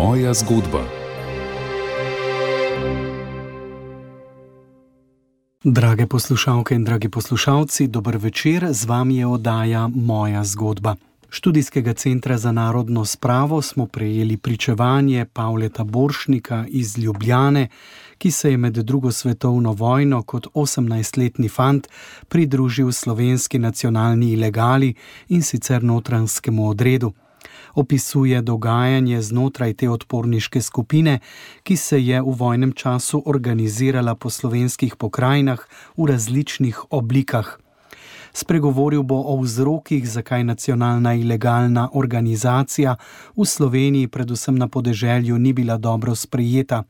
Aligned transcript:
Moja 0.00 0.34
zgodba. 0.34 0.84
Drage 5.64 6.06
poslušalke 6.06 6.74
in 6.74 6.84
dragi 6.84 7.08
poslušalci, 7.08 7.86
dober 7.86 8.16
večer, 8.16 8.66
z 8.70 8.84
vami 8.84 9.16
je 9.16 9.26
oddaja 9.26 9.88
Moja 9.88 10.44
zgodba. 10.44 10.96
Študijskega 11.30 11.94
centra 11.94 12.38
za 12.38 12.52
narodno 12.52 13.04
spravo 13.04 13.62
smo 13.62 13.86
prejeli 13.86 14.36
pričevanje 14.36 15.26
Pavleta 15.32 15.84
Boršnika 15.84 16.64
iz 16.68 16.98
Ljubljane, 16.98 17.68
ki 18.18 18.30
se 18.30 18.50
je 18.50 18.56
med 18.56 18.72
drugo 18.72 19.12
svetovno 19.12 19.72
vojno 19.72 20.22
kot 20.22 20.46
18-letni 20.54 21.48
fant 21.48 21.88
pridružil 22.28 22.92
slovenski 22.92 23.58
nacionalni 23.58 24.32
ilegali 24.32 24.94
in 25.28 25.42
sicer 25.42 25.84
notranskemu 25.84 26.68
odredu. 26.68 27.12
Opisuje 27.74 28.42
dogajanje 28.42 29.22
znotraj 29.22 29.74
te 29.74 29.88
odporniške 29.90 30.62
skupine, 30.62 31.18
ki 31.62 31.76
se 31.76 32.00
je 32.04 32.22
v 32.22 32.34
vojnem 32.36 32.72
času 32.72 33.22
organizirala 33.26 34.14
po 34.14 34.30
slovenskih 34.30 34.96
pokrajinah 34.96 35.66
v 35.96 36.06
različnih 36.06 36.80
oblikah. 36.90 37.58
Spregovoril 38.32 39.02
bo 39.02 39.22
o 39.26 39.40
vzrokih, 39.42 40.08
zakaj 40.08 40.44
nacionalna 40.44 41.14
ilegalna 41.14 41.88
organizacija 41.92 42.96
v 43.36 43.44
Sloveniji, 43.44 44.08
predvsem 44.08 44.54
na 44.54 44.68
podeželju, 44.68 45.38
ni 45.38 45.52
bila 45.52 45.76
dobro 45.76 46.14
sprejeta. 46.14 46.84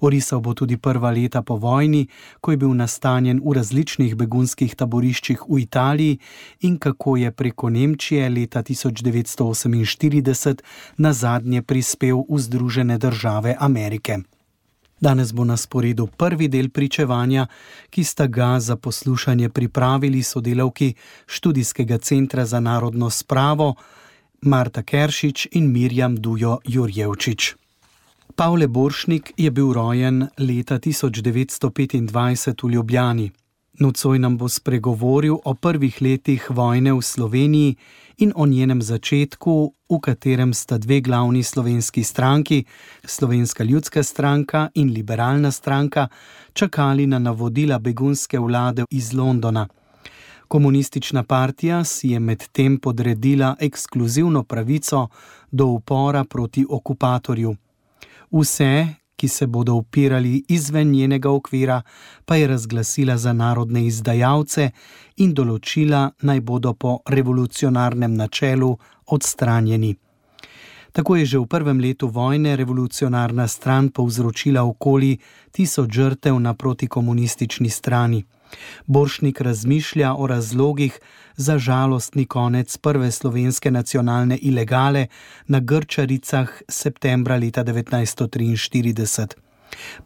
Orisal 0.00 0.40
bo 0.40 0.54
tudi 0.54 0.76
prva 0.76 1.10
leta 1.10 1.42
po 1.42 1.56
vojni, 1.56 2.06
ko 2.40 2.50
je 2.50 2.56
bil 2.56 2.74
nastanjen 2.74 3.40
v 3.44 3.52
različnih 3.56 4.16
begunskih 4.16 4.74
taboriščih 4.74 5.48
v 5.48 5.58
Italiji 5.64 6.18
in 6.60 6.78
kako 6.78 7.16
je 7.16 7.32
preko 7.32 7.70
Nemčije 7.70 8.28
leta 8.28 8.62
1948 8.62 10.62
na 10.96 11.12
zadnje 11.12 11.62
prispel 11.62 12.24
v 12.28 12.38
Združene 12.38 12.98
države 12.98 13.56
Amerike. 13.60 14.18
Danes 15.00 15.32
bo 15.32 15.44
na 15.44 15.56
sporedu 15.56 16.06
prvi 16.06 16.48
del 16.48 16.70
pričevanja, 16.70 17.46
ki 17.90 18.04
sta 18.04 18.26
ga 18.26 18.60
za 18.60 18.76
poslušanje 18.76 19.48
pripravili 19.48 20.22
sodelavki 20.22 20.94
študijskega 21.26 21.98
centra 21.98 22.46
za 22.46 22.60
narodno 22.60 23.10
spravo 23.10 23.74
Marta 24.40 24.82
Keršič 24.82 25.48
in 25.52 25.72
Mirjam 25.72 26.16
Dujo 26.16 26.58
Jurjevčič. 26.64 27.65
Pavle 28.34 28.66
Boršnik 28.66 29.32
je 29.36 29.50
bil 29.50 29.72
rojen 29.72 30.26
leta 30.38 30.78
1925 30.78 32.62
v 32.62 32.70
Ljubljani. 32.70 33.30
Nocoj 33.78 34.18
nam 34.18 34.36
bo 34.38 34.48
spregovoril 34.48 35.36
o 35.44 35.54
prvih 35.54 36.02
letih 36.02 36.50
vojne 36.50 36.92
v 36.92 37.02
Sloveniji 37.02 37.76
in 38.18 38.32
o 38.36 38.46
njenem 38.46 38.82
začetku, 38.82 39.74
v 39.90 40.00
katerem 40.00 40.54
sta 40.54 40.78
dve 40.78 41.00
glavni 41.00 41.42
slovenski 41.42 42.04
stranki, 42.04 42.64
Slovenska 43.04 43.64
ljudska 43.64 44.02
stranka 44.02 44.68
in 44.74 44.92
Liberalna 44.92 45.50
stranka, 45.50 46.08
čakali 46.52 47.06
na 47.06 47.18
navodila 47.18 47.78
begunske 47.78 48.38
vlade 48.38 48.84
iz 48.90 49.12
Londona. 49.12 49.68
Komunistična 50.48 51.22
partija 51.22 51.84
si 51.84 52.08
je 52.08 52.20
medtem 52.20 52.78
podredila 52.78 53.56
ekskluzivno 53.60 54.42
pravico 54.42 55.08
do 55.50 55.66
upora 55.66 56.24
proti 56.24 56.66
okupatorju. 56.70 57.56
Vse, 58.36 58.86
ki 59.16 59.28
se 59.28 59.46
bodo 59.46 59.74
upirali 59.74 60.44
izven 60.48 60.90
njenega 60.90 61.30
okvira, 61.30 61.82
pa 62.24 62.36
je 62.36 62.46
razglasila 62.46 63.16
za 63.16 63.32
narodne 63.32 63.86
izdajalce 63.86 64.70
in 65.16 65.32
določila, 65.34 66.10
naj 66.22 66.40
bodo 66.40 66.74
po 66.74 66.98
revolucionarnem 67.08 68.14
načelu 68.14 68.76
odstranjeni. 69.06 69.94
Tako 70.92 71.16
je 71.16 71.24
že 71.24 71.38
v 71.38 71.46
prvem 71.46 71.80
letu 71.80 72.08
vojne 72.08 72.56
revolucionarna 72.56 73.48
stran 73.48 73.88
povzročila 73.88 74.62
okoli 74.64 75.18
tisoč 75.52 75.92
žrtev 75.92 76.38
na 76.40 76.54
protikomunistični 76.54 77.70
strani. 77.70 78.24
Boršnik 78.86 79.40
razmišlja 79.40 80.14
o 80.14 80.26
razlogih 80.26 80.98
za 81.36 81.58
žalostni 81.58 82.26
konec 82.26 82.76
prve 82.76 83.10
slovenske 83.10 83.70
nacionalne 83.70 84.38
ilegale 84.38 85.06
na 85.46 85.60
Grčaricah 85.60 86.62
septembra 86.68 87.36
leta 87.36 87.64
1943. 87.64 89.46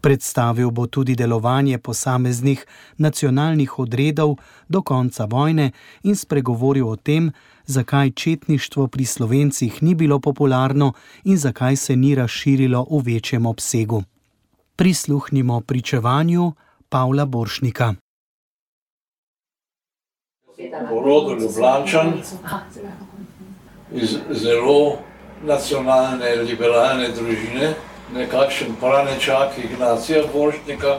Predstavil 0.00 0.70
bo 0.70 0.86
tudi 0.86 1.14
delovanje 1.14 1.78
posameznih 1.78 2.66
nacionalnih 2.96 3.78
odredov 3.78 4.36
do 4.68 4.82
konca 4.82 5.24
vojne 5.24 5.70
in 6.02 6.16
spregovoril 6.16 6.88
o 6.88 6.96
tem, 6.96 7.32
zakaj 7.66 8.10
četništvo 8.10 8.86
pri 8.86 9.04
slovencih 9.04 9.82
ni 9.82 9.94
bilo 9.94 10.18
popularno 10.18 10.92
in 11.24 11.36
zakaj 11.38 11.76
se 11.76 11.96
ni 11.96 12.14
razširilo 12.14 12.86
v 12.90 13.02
večjem 13.04 13.46
obsegu. 13.46 14.02
Prisluhnimo 14.76 15.60
pričevanju 15.60 16.52
Pavla 16.88 17.26
Boršnika 17.26 17.94
porodu 20.88 21.36
Ljubljančan 21.40 22.12
iz 23.92 24.16
zelo 24.30 24.98
nacionalne, 25.44 26.34
liberalne 26.36 27.08
družine, 27.08 27.74
nekakšen 28.14 28.76
pranečak 28.80 29.58
Ignacija 29.58 30.22
Borštnika. 30.32 30.98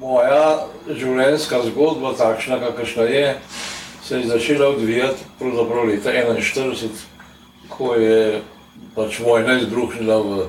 Moja 0.00 0.66
življenjska 0.88 1.62
zgodba, 1.70 2.12
takšna 2.18 2.58
kakršna 2.60 3.06
je, 3.08 3.36
se 4.04 4.18
je 4.18 4.26
začela 4.28 4.68
odvijati 4.68 5.24
pravzaprav 5.38 5.88
leta 5.88 6.12
1941, 6.12 6.88
ko 7.68 7.94
je 7.94 8.42
pač 8.94 9.20
vojna 9.24 9.56
izbruhnila 9.62 10.18
v 10.20 10.44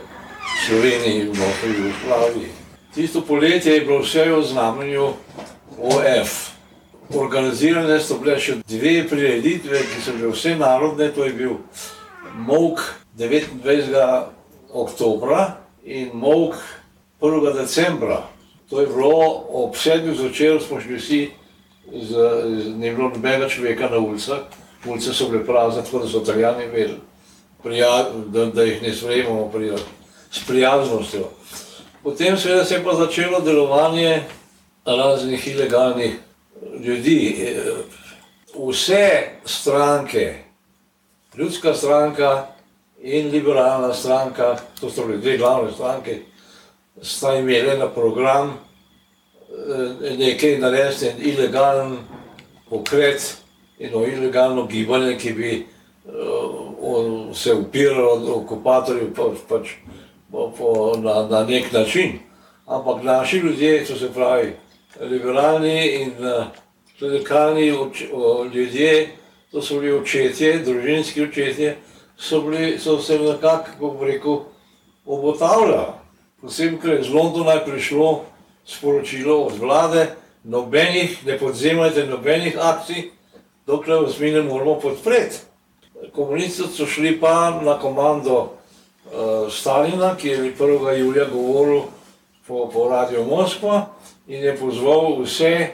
Sloveniji 0.65 1.21
in 1.21 1.31
v 1.31 1.71
Jugoslaviji. 1.77 2.51
Tisto 2.95 3.21
poletje 3.21 3.73
je 3.73 3.85
bilo 3.87 4.01
vse 4.03 4.25
v 4.25 4.43
znamenju 4.43 5.07
OF. 5.77 6.56
Organizirane 7.15 7.99
so 8.03 8.17
bile 8.19 8.35
še 8.39 8.57
dve 8.67 8.99
prireditve, 9.07 9.79
ki 9.79 10.01
so 10.03 10.15
bile 10.17 10.31
vse 10.33 10.57
narodne, 10.59 11.07
to 11.15 11.23
je 11.23 11.33
bil 11.37 11.53
Mok 12.43 12.81
29. 13.17 14.27
oktobra 14.75 15.57
in 15.85 16.11
Mok 16.13 16.57
1. 17.21 17.53
decembra. 17.55 18.25
To 18.69 18.81
je 18.81 18.87
bilo 18.91 19.45
ob 19.63 19.77
sedmih 19.79 20.17
zvečer, 20.19 20.59
smo 20.59 20.81
šli 20.83 20.99
vsi, 20.99 21.21
z, 21.87 22.11
z, 22.11 22.75
ne 22.75 22.91
bilo 22.91 23.13
nobenega 23.15 23.47
človeka 23.47 23.87
na 23.89 24.03
ulicah, 24.03 24.43
ulice 24.83 25.15
so 25.15 25.29
bile 25.31 25.45
prazne, 25.47 25.85
tako 25.87 26.03
da 26.03 26.11
so 26.11 26.21
italijani 26.21 26.67
imeli, 26.67 26.99
prija, 27.63 28.09
da, 28.27 28.45
da 28.51 28.67
jih 28.67 28.83
ne 28.83 28.93
sprejemamo 28.93 29.47
prija, 29.53 29.79
s 30.31 30.43
prijaznostjo. 30.47 31.29
Potem 32.03 32.37
seveda 32.37 32.65
se 32.65 32.75
je 32.75 32.83
pa 32.83 32.99
začelo 32.99 33.39
delovanje 33.39 34.23
raznih 34.85 35.47
ilegalnih 35.47 36.26
ljudi, 36.79 37.35
vse 38.55 39.29
stranke, 39.45 40.35
ljudska 41.37 41.73
stranka 41.73 42.47
in 43.01 43.29
liberalna 43.31 43.93
stranka, 43.93 44.57
to 44.81 44.89
so 44.89 45.05
bile 45.05 45.17
dve 45.17 45.37
glavne 45.37 45.71
stranke, 45.71 46.19
sta 47.01 47.35
imeli 47.35 47.77
na 47.77 47.89
program 47.89 48.49
eh, 48.49 50.17
nekaj 50.17 50.57
narediti, 50.57 51.07
en 51.07 51.15
ilegalen 51.19 51.97
pokret, 52.69 53.37
eno 53.79 54.05
ilegalno 54.05 54.65
gibanje, 54.65 55.17
ki 55.17 55.33
bi 55.33 55.65
uh, 56.05 57.35
se 57.35 57.53
upiralo 57.53 58.11
od 58.11 58.29
okupatorjev 58.29 59.13
pač, 59.15 59.37
pač, 59.49 59.69
po, 60.31 60.51
po, 60.57 60.95
na, 60.97 61.27
na 61.29 61.43
nek 61.45 61.71
način. 61.71 62.19
Ampak 62.65 63.03
naši 63.03 63.37
ljudje, 63.37 63.85
to 63.85 63.95
se 63.95 64.13
pravi, 64.13 64.55
liberalni 65.01 65.87
in 66.01 66.13
radikalni 67.01 67.71
uh, 67.71 68.53
ljudje, 68.53 69.09
to 69.51 69.61
so 69.61 69.79
bili 69.79 69.93
očetje, 69.93 70.59
družinski 70.59 71.23
očetje, 71.23 71.77
so, 72.17 72.41
bili, 72.41 72.79
so 72.79 72.99
se 73.01 73.19
nekako, 73.19 73.63
kako 73.71 73.89
bi 73.89 74.05
rekel, 74.05 74.37
obotavljali. 75.05 75.93
Posebej, 76.41 76.79
ker 76.81 76.93
je 76.93 77.03
z 77.03 77.13
Londona 77.13 77.51
je 77.51 77.65
prišlo 77.65 78.25
sporočilo 78.65 79.37
od 79.43 79.57
vlade, 79.57 80.07
nobenih, 80.43 81.25
ne 81.25 81.37
podzemljajte 81.37 82.05
nobenih 82.05 82.57
akcij, 82.61 83.09
dokler 83.67 84.03
vas 84.03 84.19
mi 84.19 84.31
ne 84.31 84.41
moramo 84.41 84.79
podpreti. 84.79 85.37
Komunisti 86.15 86.63
so 86.73 86.85
šli 86.85 87.19
pa 87.19 87.61
na 87.63 87.79
komando 87.79 88.37
uh, 88.43 89.51
Stalina, 89.51 90.15
ki 90.15 90.27
je 90.27 90.53
1. 90.59 90.97
julija 90.97 91.25
govoril 91.25 91.81
po, 92.47 92.69
po 92.73 92.89
Radio 92.89 93.23
Moskva, 93.23 93.85
in 94.27 94.43
je 94.43 94.55
pozval 94.57 95.21
vse 95.21 95.67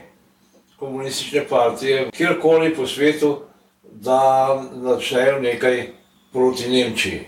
komunistične 0.80 1.46
partije, 1.50 2.10
kjerkoli 2.12 2.76
po 2.76 2.88
svetu, 2.88 3.38
da 3.84 4.64
začnejo 4.74 5.40
nekaj 5.40 5.88
proti 6.32 6.70
Nemčiji. 6.70 7.22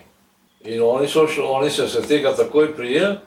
In 0.65 0.81
oni 0.83 1.07
so, 1.07 1.27
oni 1.47 1.69
so 1.69 1.87
se 1.87 2.01
tega 2.01 2.35
takoj 2.35 2.75
prijeli 2.75 3.17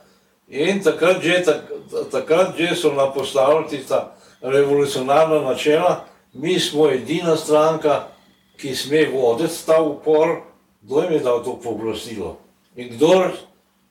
in 0.48 0.82
takrat 0.82 1.22
že, 1.22 1.42
tak, 1.44 1.70
takrat 2.10 2.56
že 2.58 2.74
so 2.76 2.92
napostavili 2.92 3.68
tista 3.68 4.14
revolucionarna 4.42 5.40
načela, 5.40 6.04
mi 6.32 6.60
smo 6.60 6.90
edina 6.90 7.36
stranka, 7.36 8.08
ki 8.56 8.74
sme 8.74 9.06
voditi 9.12 9.66
ta 9.66 9.82
upor, 9.82 10.40
kdo 10.82 11.02
jim 11.02 11.12
je 11.12 11.20
dal 11.20 11.44
to 11.44 11.58
pooblastilo. 11.62 12.36
In 12.76 12.88
kdor 12.88 13.30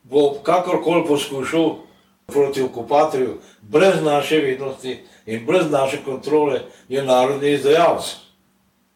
bo 0.03 0.39
kakorkoli 0.43 1.07
poskušal 1.07 1.86
proti 2.27 2.61
okupatorju, 2.61 3.37
brez 3.61 4.03
naše 4.03 4.37
vednosti 4.37 4.99
in 5.25 5.45
brez 5.45 5.71
naše 5.71 5.97
kontrole, 6.05 6.61
je 6.89 7.03
narodni 7.03 7.51
izdajalec. 7.51 8.15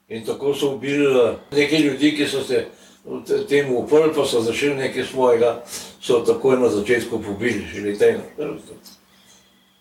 In 0.08 0.26
tako 0.26 0.54
so 0.54 0.74
ubili 0.76 1.06
eh, 1.06 1.34
nekaj 1.52 1.80
ljudi, 1.80 2.16
ki 2.16 2.28
so 2.28 2.44
se 2.44 2.66
temu 3.50 3.80
uprli, 3.80 4.14
pa 4.16 4.26
so 4.26 4.42
začeli 4.42 4.76
nekaj 4.76 5.04
svojega, 5.04 5.64
so 6.02 6.20
takoj 6.20 6.60
na 6.60 6.70
začetku 6.70 7.22
pobili, 7.24 7.66
že 7.74 7.82
leta 7.82 8.06
ena. 8.06 8.24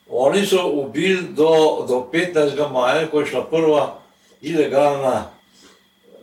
Oni 0.09 0.47
so 0.47 0.71
ubili 0.71 1.23
do, 1.23 1.85
do 1.89 2.07
15. 2.13 2.73
maja, 2.73 3.09
ko 3.11 3.21
je 3.21 3.27
šla 3.27 3.45
prva 3.51 3.99
ilegalna 4.43 5.31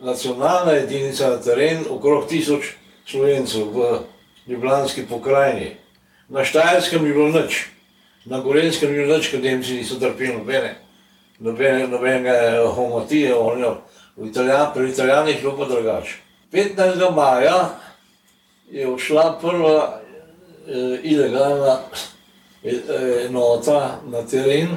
nacionalna 0.00 0.72
jedinica 0.72 1.30
na 1.30 1.36
teren, 1.36 1.84
okrog 1.90 2.28
tisoč 2.28 2.72
slovencev 3.06 3.68
v 3.74 4.00
Ljubljanski 4.46 5.06
pokrajini. 5.06 5.76
Na 6.28 6.44
Štajerskem 6.44 7.04
ni 7.04 7.12
bilo 7.12 7.32
nič, 7.32 7.66
na 8.28 8.40
Gorenskem 8.44 8.92
ni 8.92 9.00
bilo 9.00 9.16
nič, 9.16 9.30
ker 9.32 9.40
Nemci 9.40 9.80
niso 9.80 9.96
trpeli 9.96 10.36
nobene, 10.36 10.76
nobene, 11.40 11.86
nobenega 11.88 12.68
homotije, 12.68 13.32
v 14.16 14.26
Italijan, 14.26 14.72
pri 14.74 14.90
Italijanih 14.90 15.34
je 15.36 15.40
bilo 15.40 15.56
pa 15.56 15.64
drugače. 15.64 16.14
15. 16.52 17.14
maja 17.14 17.78
je 18.70 18.88
odšla 18.88 19.38
prva 19.40 20.00
eh, 20.68 21.00
ilegalna 21.02 21.80
eh, 22.62 23.26
enota 23.26 24.00
na 24.04 24.22
teren, 24.26 24.76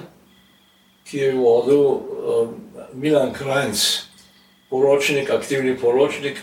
ki 1.04 1.18
je 1.18 1.34
vodil 1.34 1.84
eh, 1.84 2.48
Milan 2.94 3.34
Krajnc, 3.34 3.80
poročnik, 4.70 5.30
aktivni 5.30 5.76
poročnik, 5.78 6.38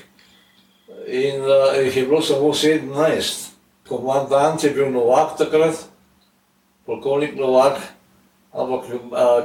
in 1.08 1.40
uh, 1.40 1.84
jih 1.84 1.96
je 1.96 2.02
bilo 2.06 2.22
samo 2.22 2.52
17. 2.52 3.48
Komandant 3.88 4.64
je 4.64 4.70
bil 4.70 4.90
Novak 4.92 5.38
takrat, 5.38 5.86
polkovnik 6.86 7.36
Novak, 7.36 7.80
ampak 8.52 8.84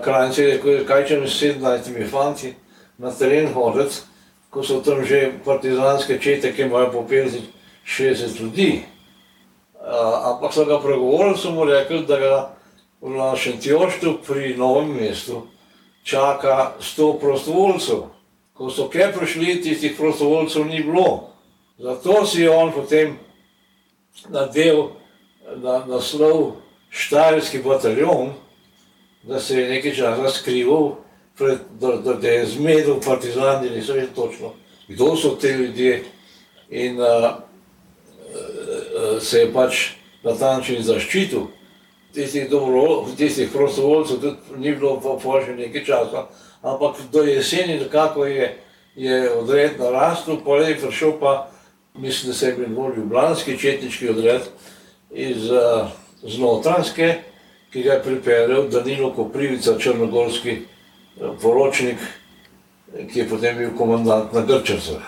Krajnc 0.04 0.38
je 0.38 0.48
rekel, 0.52 0.84
kaj 0.88 1.06
če 1.08 1.20
mi 1.20 1.28
17 1.32 2.10
fanti 2.12 2.54
na 2.98 3.12
teren 3.12 3.54
hoditi, 3.54 4.04
ko 4.54 4.64
so 4.64 4.82
tam 4.86 5.02
že 5.06 5.32
partizanske 5.46 6.20
čete, 6.22 6.54
ki 6.54 6.68
imajo 6.68 6.92
po 6.92 7.06
50-60 7.10 8.42
ljudi. 8.42 8.84
Uh, 9.84 10.36
ampak 10.36 10.54
so 10.54 10.66
ga 10.66 10.80
pregovorili, 10.80 11.38
so 11.38 11.52
mu 11.52 11.66
rekli, 11.66 12.06
da 12.08 12.20
ga 12.20 12.36
v 13.02 13.16
našem 13.18 13.60
Tjoštu 13.60 14.24
pri 14.24 14.56
novem 14.56 14.96
mestu 14.96 15.48
čaka 16.04 16.76
100 16.80 17.20
prostovoljcev. 17.20 18.08
Ko 18.54 18.70
so 18.70 18.88
kaj 18.88 19.12
prišli, 19.12 19.62
tistih 19.64 19.96
prostovoljcev 19.98 20.66
ni 20.66 20.84
bilo. 20.84 21.34
Zato 21.80 22.26
si 22.26 22.42
je 22.42 22.50
on 22.52 22.72
potem 22.72 23.18
nadel 24.30 24.88
na 25.56 25.86
naslov 25.86 26.52
Štajerski 26.90 27.58
bataljon, 27.66 28.34
da 29.24 29.40
se 29.40 29.58
je 29.58 29.70
nekaj 29.70 29.96
časa 29.96 30.30
skrival 30.30 30.96
pred, 31.38 31.58
da, 31.80 31.96
da, 31.96 32.14
da 32.14 32.28
je 32.28 32.46
zmedel 32.46 32.96
partizani, 33.06 33.70
niso 33.70 33.94
vedeli 33.94 34.14
točno, 34.16 34.52
kdo 34.88 35.16
so 35.16 35.30
te 35.30 35.48
ljudje 35.48 36.04
in 36.70 37.02
uh, 37.02 37.08
uh, 37.08 37.14
se 39.22 39.40
je 39.40 39.54
pač 39.54 39.90
na 40.24 40.36
ta 40.36 40.58
način 40.58 40.84
zaščitil. 40.84 41.40
Tistih, 42.14 42.50
dobro, 42.50 43.06
tistih 43.18 43.50
prostovoljcev 43.54 44.18
tudi 44.22 44.36
ni 44.58 44.76
bilo 44.76 45.02
pa 45.02 45.42
še 45.42 45.56
nekaj 45.56 45.86
časa, 45.86 46.28
ampak 46.62 46.96
do 47.12 47.24
jeseni 47.24 47.80
nekako 47.80 48.26
je, 48.26 48.58
je 48.96 49.32
odred 49.32 49.80
narastel, 49.80 50.38
je 50.68 50.80
prišel 50.82 51.12
pa, 51.20 51.50
mislim, 51.96 52.32
da 52.32 52.38
se 52.38 52.48
je 52.48 52.68
bolj 52.68 52.96
ljubljanski 52.96 53.58
četnički 53.60 54.10
odred 54.10 54.42
iz 55.12 55.52
uh, 55.52 55.88
Znotranske, 56.24 57.16
ki 57.72 57.84
ga 57.84 57.94
je 57.94 58.04
pripeljal 58.04 58.68
Danilo 58.68 59.14
Koprivica, 59.14 59.78
črnogorski 59.80 60.58
poročnik, 61.42 61.98
ki 63.14 63.20
je 63.20 63.30
potem 63.30 63.58
bil 63.58 63.70
komandant 63.78 64.34
na 64.34 64.42
Grčevcah. 64.42 65.02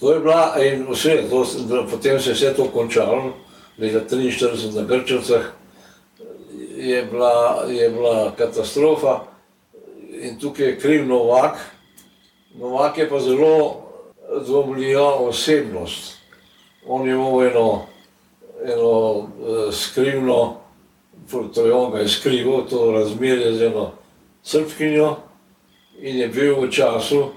To 0.00 0.12
je 0.12 0.20
bila 0.20 0.56
in 0.64 0.86
vse, 0.90 1.22
to, 1.30 1.44
potem 1.90 2.20
se 2.20 2.30
je 2.30 2.34
vse 2.34 2.54
to 2.56 2.64
končalo, 2.72 3.34
leta 3.78 4.16
43 4.16 4.74
na 4.74 4.82
Grčevcah, 4.82 5.52
je 6.76 7.04
bila, 7.04 7.64
je 7.68 7.90
bila 7.90 8.32
katastrofa 8.36 9.20
in 10.20 10.38
tukaj 10.38 10.66
je 10.66 10.78
kriv 10.78 11.06
Novak. 11.06 11.58
Novak 12.54 12.98
je 12.98 13.08
pa 13.08 13.20
zelo 13.20 13.89
dvomljiva 14.46 15.14
osebnost. 15.14 16.18
On 16.86 17.06
je 17.08 17.14
imel 17.14 17.42
eno, 17.46 17.86
eno 18.64 18.90
uh, 18.90 19.28
skrivno, 19.72 20.56
to 21.54 21.66
je 21.66 21.72
on 21.72 21.92
ga 21.92 21.98
je 21.98 22.08
skrival, 22.08 22.66
to 22.68 22.92
razmerje 22.92 23.52
z 23.52 23.62
eno 23.62 23.90
srpkinjo, 24.42 25.16
in 26.00 26.18
je 26.18 26.28
bil 26.28 26.60
v 26.60 26.70
času 26.70 27.28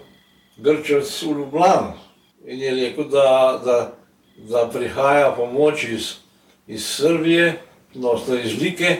Grčev 0.57 1.01
v 1.01 1.37
Ljubljani. 1.37 1.93
In 2.45 2.59
je 2.59 2.73
rekel, 2.75 3.07
da, 3.09 3.59
da, 3.65 3.93
da 4.37 4.69
prihaja 4.73 5.31
pomoč 5.31 5.83
iz, 5.83 6.13
iz 6.67 6.85
Srbije, 6.85 7.61
odnosno 7.95 8.35
iz 8.35 8.61
Like. 8.61 8.97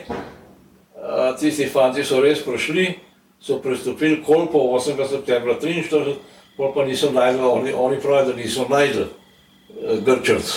Tisti 1.39 1.67
fanti 1.67 2.03
so 2.03 2.21
res 2.21 2.43
prišli, 2.45 2.93
so 3.41 3.59
pristopili 3.59 4.23
kolpo 4.23 4.57
8. 4.57 5.09
septembra 5.09 5.59
43, 5.59 6.15
pol 6.57 6.73
pa 6.73 6.85
niso 6.85 7.11
najdli, 7.11 7.41
oni, 7.41 7.73
oni 7.73 7.99
pravijo, 7.99 8.25
da 8.25 8.35
niso 8.37 8.65
najdli 8.69 9.01
eh, 9.03 9.97
Grčevc, 10.05 10.53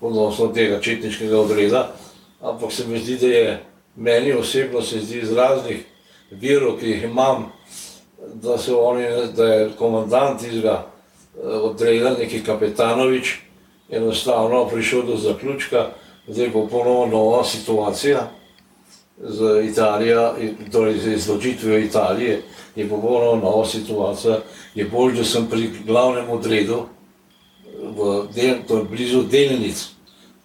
odnosno 0.00 0.48
tega 0.48 0.80
četniškega 0.80 1.40
odreda, 1.40 1.92
ampak 2.40 2.72
se 2.72 2.86
mi 2.86 2.98
zdi, 2.98 3.16
da 3.16 3.26
je 3.26 3.64
meni 3.96 4.32
osebno 4.32 4.82
se 4.82 5.00
zdi 5.00 5.18
iz 5.18 5.32
raznih 5.32 5.84
virov, 6.30 6.78
ki 6.78 6.90
jih 6.90 7.04
imam, 7.04 7.52
da, 8.34 8.56
oni, 8.76 9.04
da 9.36 9.46
je 9.46 9.70
komandant 9.78 10.42
izga 10.42 10.84
eh, 10.84 11.46
odreda 11.46 12.16
neki 12.18 12.44
kapetanovič, 12.44 13.38
enostavno 13.90 14.68
prišel 14.68 15.02
do 15.02 15.16
zaključka, 15.16 15.86
zdaj 16.26 16.48
bo 16.48 16.66
ponovno 16.66 17.06
nova 17.06 17.44
situacija 17.44 18.28
z 19.22 19.64
Italijo, 19.70 20.34
torej 20.72 20.98
z 20.98 21.12
izločitvijo 21.12 21.78
Italije, 21.78 22.42
je 22.76 22.88
popolnoma 22.88 23.42
nova 23.42 23.66
situacija, 23.66 24.38
je 24.74 24.84
bolj, 24.84 25.16
da 25.16 25.24
sem 25.24 25.46
pri 25.46 25.70
glavnem 25.86 26.30
odredu, 26.30 26.86
del, 28.34 28.62
to 28.68 28.78
je 28.78 28.84
blizu 28.84 29.22
delnic, 29.22 29.88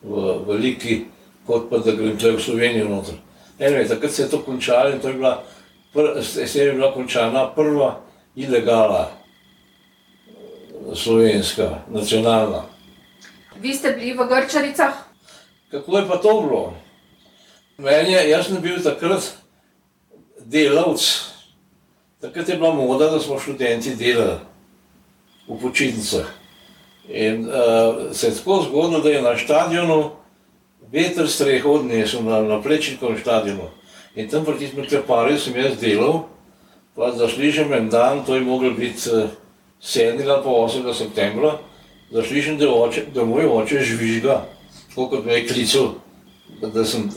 v 0.04 0.40
veliki, 0.48 1.06
kot 1.48 1.70
pa 1.70 1.78
da 1.78 1.92
grem 1.92 2.18
tle 2.18 2.36
v 2.36 2.42
Slovenijo 2.42 2.90
noter. 2.90 3.16
Je, 3.60 3.88
takrat 3.88 4.12
se 4.12 4.24
je 4.24 4.30
to 4.30 4.42
končalo 4.46 4.90
in 4.90 5.00
to 5.00 5.08
je 5.08 5.14
bila 5.14 5.44
se 6.24 6.66
je 6.66 6.74
bila 6.74 6.94
končana 6.94 7.48
prva 7.56 8.00
ilegala 8.36 9.12
slovenska, 10.94 11.82
nacionalna. 11.90 12.64
Vi 13.60 13.74
ste 13.74 13.92
bili 13.92 14.14
v 14.14 14.28
Grčaricah? 14.30 14.94
Kako 15.72 15.98
je 15.98 16.08
pa 16.08 16.18
to 16.18 16.42
bilo? 16.42 16.74
Meni 17.78 18.12
je, 18.12 18.30
jaz 18.30 18.48
sem 18.48 18.62
bil 18.62 18.80
takrat 18.82 19.22
delavc, 20.50 21.04
takrat 22.22 22.50
je 22.50 22.56
bila 22.58 22.74
moda, 22.74 23.12
da 23.14 23.20
smo 23.22 23.38
študenti 23.40 23.94
delali 23.96 24.40
v 25.48 25.58
počitnicah. 25.62 26.26
In 27.08 27.46
uh, 27.46 28.10
se 28.18 28.28
je 28.28 28.36
tako 28.36 28.64
zgodilo, 28.66 29.02
da 29.02 29.10
je 29.10 29.22
na 29.22 29.38
stadionu 29.38 30.10
veter 30.92 31.30
streho 31.30 31.76
odnesel, 31.78 32.24
na, 32.26 32.42
na 32.42 32.58
plečnikovem 32.62 33.20
stadionu. 33.22 33.70
In 34.16 34.30
tam 34.30 34.46
pri 34.46 34.58
tistem 34.58 34.90
kleparju 34.90 35.38
sem 35.38 35.56
jaz 35.56 35.78
delal, 35.78 36.24
pa 36.98 37.12
zaslišim 37.14 37.74
en 37.74 37.94
dan, 37.94 38.26
to 38.26 38.36
je 38.36 38.42
moglo 38.42 38.74
biti 38.74 39.06
7. 39.82 40.18
ali 40.26 40.44
pa 40.44 40.50
8. 40.50 40.94
septembra, 40.98 41.60
zaslišim, 42.10 42.58
da, 42.58 42.74
oče, 42.74 43.06
da 43.14 43.26
moj 43.26 43.46
oče 43.46 43.86
žvižga, 43.86 44.42
tako 44.90 45.10
kot 45.14 45.26
me 45.26 45.38
je 45.38 45.48
klical, 45.48 45.94
da, 46.62 46.86
sem, 46.86 47.10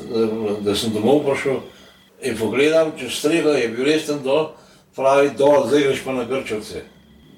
da 0.60 0.74
sem 0.74 0.92
domov 0.92 1.24
prišel. 1.24 1.60
In 2.22 2.36
pogledam, 2.36 2.92
če 2.98 3.08
strega 3.08 3.54
je 3.56 3.68
bil 3.72 3.86
res 3.88 4.06
tam 4.06 4.20
dol, 4.24 4.50
pravi 4.96 5.32
dol, 5.38 5.64
zdaj 5.68 5.86
greš 5.86 6.02
pa 6.04 6.12
na 6.12 6.24
Grčevce. 6.28 6.82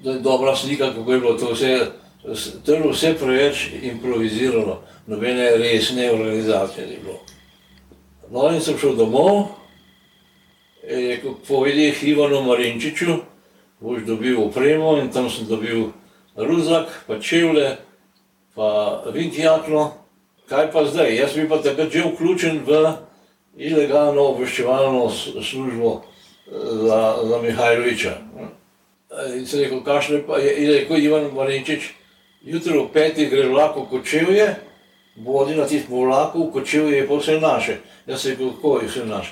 To 0.03 0.11
je 0.11 0.19
dobra 0.19 0.55
slika, 0.55 0.91
kako 0.91 1.13
je 1.13 1.19
bilo 1.19 1.33
to 1.39 1.53
vse, 1.53 1.71
to 2.65 2.73
je 2.73 2.79
bilo 2.81 2.91
vse 2.91 3.13
preveč 3.19 3.69
improvizirano, 3.81 4.81
nobene 5.07 5.53
resne 5.57 6.11
organizacije 6.11 6.87
ni 6.87 6.99
bilo. 6.99 7.21
No, 8.31 8.49
in 8.51 8.59
sem 8.61 8.75
šel 8.77 8.97
domov, 8.99 9.55
je 10.83 11.21
povedal 11.47 12.03
Ivanu 12.03 12.41
Marinčiču, 12.43 13.21
boš 13.79 14.03
dobil 14.07 14.41
opremo 14.41 14.97
in 14.99 15.11
tam 15.11 15.29
sem 15.29 15.47
dobil 15.47 15.93
ruzak, 16.35 16.91
pa 17.07 17.19
čevlje, 17.19 17.77
pa 18.55 19.03
vinkijakno. 19.13 20.02
Kaj 20.49 20.71
pa 20.71 20.85
zdaj? 20.85 21.15
Jaz 21.15 21.35
bi 21.35 21.47
pa 21.49 21.61
takrat 21.61 21.91
že 21.91 22.03
vključen 22.03 22.61
v 22.65 22.83
ilegalno 23.57 24.21
obveščevalno 24.33 25.09
službo 25.43 26.01
eh, 26.01 26.51
za, 26.87 26.99
za 27.23 27.41
Mihajloviča. 27.41 28.13
In 29.37 29.45
se 29.45 29.61
rekel, 29.61 29.83
kašne 29.85 30.23
pa 30.27 30.37
je, 30.41 30.55
in 30.57 30.71
rekel 30.73 30.97
Ivan 30.97 31.29
Marinčič, 31.33 31.91
jutro 32.41 32.83
v 32.83 32.93
petih 32.93 33.29
gre 33.29 33.45
vlako 33.47 33.85
kočevje 33.85 34.55
vodi 35.15 35.55
na 35.55 35.65
tistem 35.65 35.93
vlaku, 35.93 36.51
kočil 36.51 36.93
je 36.93 37.07
pa 37.07 37.15
vse 37.15 37.39
naše. 37.39 37.77
Jaz 38.07 38.21
se 38.21 38.29
rekel, 38.29 38.51
kako 38.51 38.79
je 38.79 38.87
vse 38.87 39.05
naše. 39.05 39.31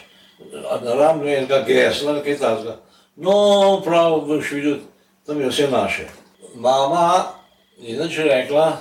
Na 0.86 0.94
ramlu 0.94 1.28
je 1.28 1.38
enega 1.38 1.64
gesla, 1.68 2.22
kaj 2.22 2.38
takega. 2.38 2.78
No, 3.16 3.82
prav, 3.86 4.22
boš 4.26 4.52
videl, 4.52 4.78
tam 5.26 5.42
je 5.42 5.50
vse 5.50 5.68
naše. 5.72 6.08
Mama 6.56 7.24
je 7.80 7.98
nič 7.98 8.18
rekla, 8.18 8.78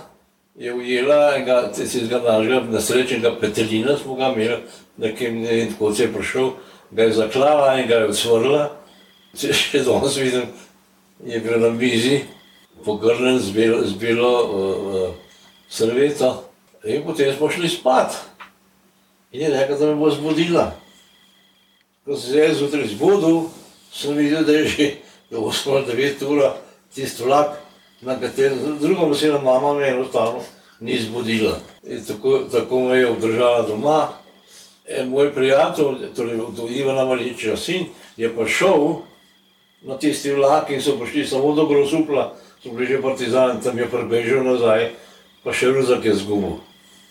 je 0.61 0.75
ujela 0.75 1.37
enega 1.37 1.73
tistega 1.73 2.19
našega 2.21 2.61
nesrečnega 2.69 3.31
petelina, 3.41 3.97
smo 3.97 4.15
ga 4.15 4.29
imeli, 4.35 4.59
nekem, 5.01 5.39
ne 5.41 5.55
vem, 5.57 5.71
tako 5.73 5.95
se 5.95 6.03
je 6.03 6.13
prišel, 6.13 6.51
ga 6.91 7.03
je 7.03 7.15
zaklala 7.17 7.79
in 7.81 7.89
ga 7.89 8.03
je 8.03 8.11
odsvrla. 8.11 8.67
Če 9.41 9.55
še 9.57 9.81
danes 9.87 10.19
vidim, 10.21 10.51
je 11.25 11.41
bil 11.41 11.65
na 11.65 11.71
mizi, 11.73 12.19
pogrnen 12.85 13.39
z 13.41 13.55
belo, 13.57 13.79
z 13.89 13.97
belo 14.03 14.33
uh, 14.43 15.07
srveto. 15.73 16.35
In 16.85 17.07
potem 17.09 17.33
smo 17.37 17.49
šli 17.49 17.71
spat. 17.71 18.19
In 19.33 19.47
je 19.47 19.55
rekla, 19.55 19.79
da 19.81 19.89
me 19.89 19.97
bo 19.97 20.13
zbudila. 20.13 20.67
Ko 22.05 22.21
se 22.21 22.37
jaz 22.37 22.59
zjutraj 22.61 22.91
zbudil, 22.93 23.47
sem 23.95 24.13
videl, 24.19 24.45
da 24.45 24.61
je 24.61 24.69
že 24.69 24.93
8-9 25.33 26.27
ura 26.29 26.53
tisti 26.93 27.25
vlak, 27.25 27.57
na 28.01 28.21
katerem 28.21 28.59
druga 28.81 29.07
nosila 29.07 29.41
mama 29.43 29.75
me 29.75 29.89
enostavno 29.89 30.41
ni 30.81 30.99
zbudila. 30.99 31.59
In 31.83 32.05
tako, 32.05 32.39
tako 32.53 32.81
me 32.81 32.97
je 32.97 33.11
obdržala 33.11 33.63
doma. 33.63 34.09
En 34.89 35.09
moj 35.09 35.35
prijatelj, 35.35 36.13
torej 36.17 36.41
od 36.41 36.71
Ivana 36.71 37.05
Maliča 37.05 37.57
sin, 37.57 37.87
je 38.17 38.37
pa 38.37 38.47
šel 38.47 38.95
na 39.83 39.99
tisti 39.99 40.33
vlak 40.33 40.71
in 40.71 40.83
so 40.83 40.97
prišli 40.97 41.27
samo 41.27 41.55
do 41.55 41.67
Grosupla, 41.67 42.35
so 42.63 42.73
bili 42.73 42.87
že 42.87 43.03
partizani, 43.03 43.63
tam 43.63 43.79
je 43.79 43.87
prebežal 43.87 44.45
nazaj, 44.45 44.91
pa 45.45 45.53
še 45.53 45.71
ruzak 45.71 46.05
je 46.05 46.15
zgubil. 46.15 46.59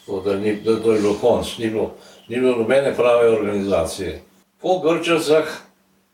To, 0.05 0.21
da 0.25 0.35
ni, 0.35 0.55
da 0.55 0.75
to 0.81 0.93
je 0.93 1.01
bilo 1.01 1.15
konc, 1.21 1.57
ni 1.57 1.69
bilo, 1.69 1.93
ni 2.27 2.39
bilo 2.39 2.57
nobene 2.57 2.93
prave 2.95 3.29
organizacije. 3.29 4.21
Po 4.61 4.79
Grčacah 4.79 5.47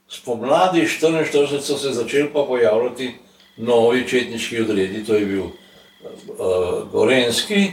spomladi 0.08 0.86
44 0.86 1.60
so 1.60 1.78
se 1.78 1.92
začeli 1.92 2.30
pa 2.34 2.44
pojavljati 2.44 3.14
novi 3.58 4.08
četniški 4.08 4.62
odredi, 4.62 5.06
to 5.06 5.16
je 5.16 5.26
bil 5.26 5.44
uh, 5.44 6.92
Gorenski, 6.92 7.72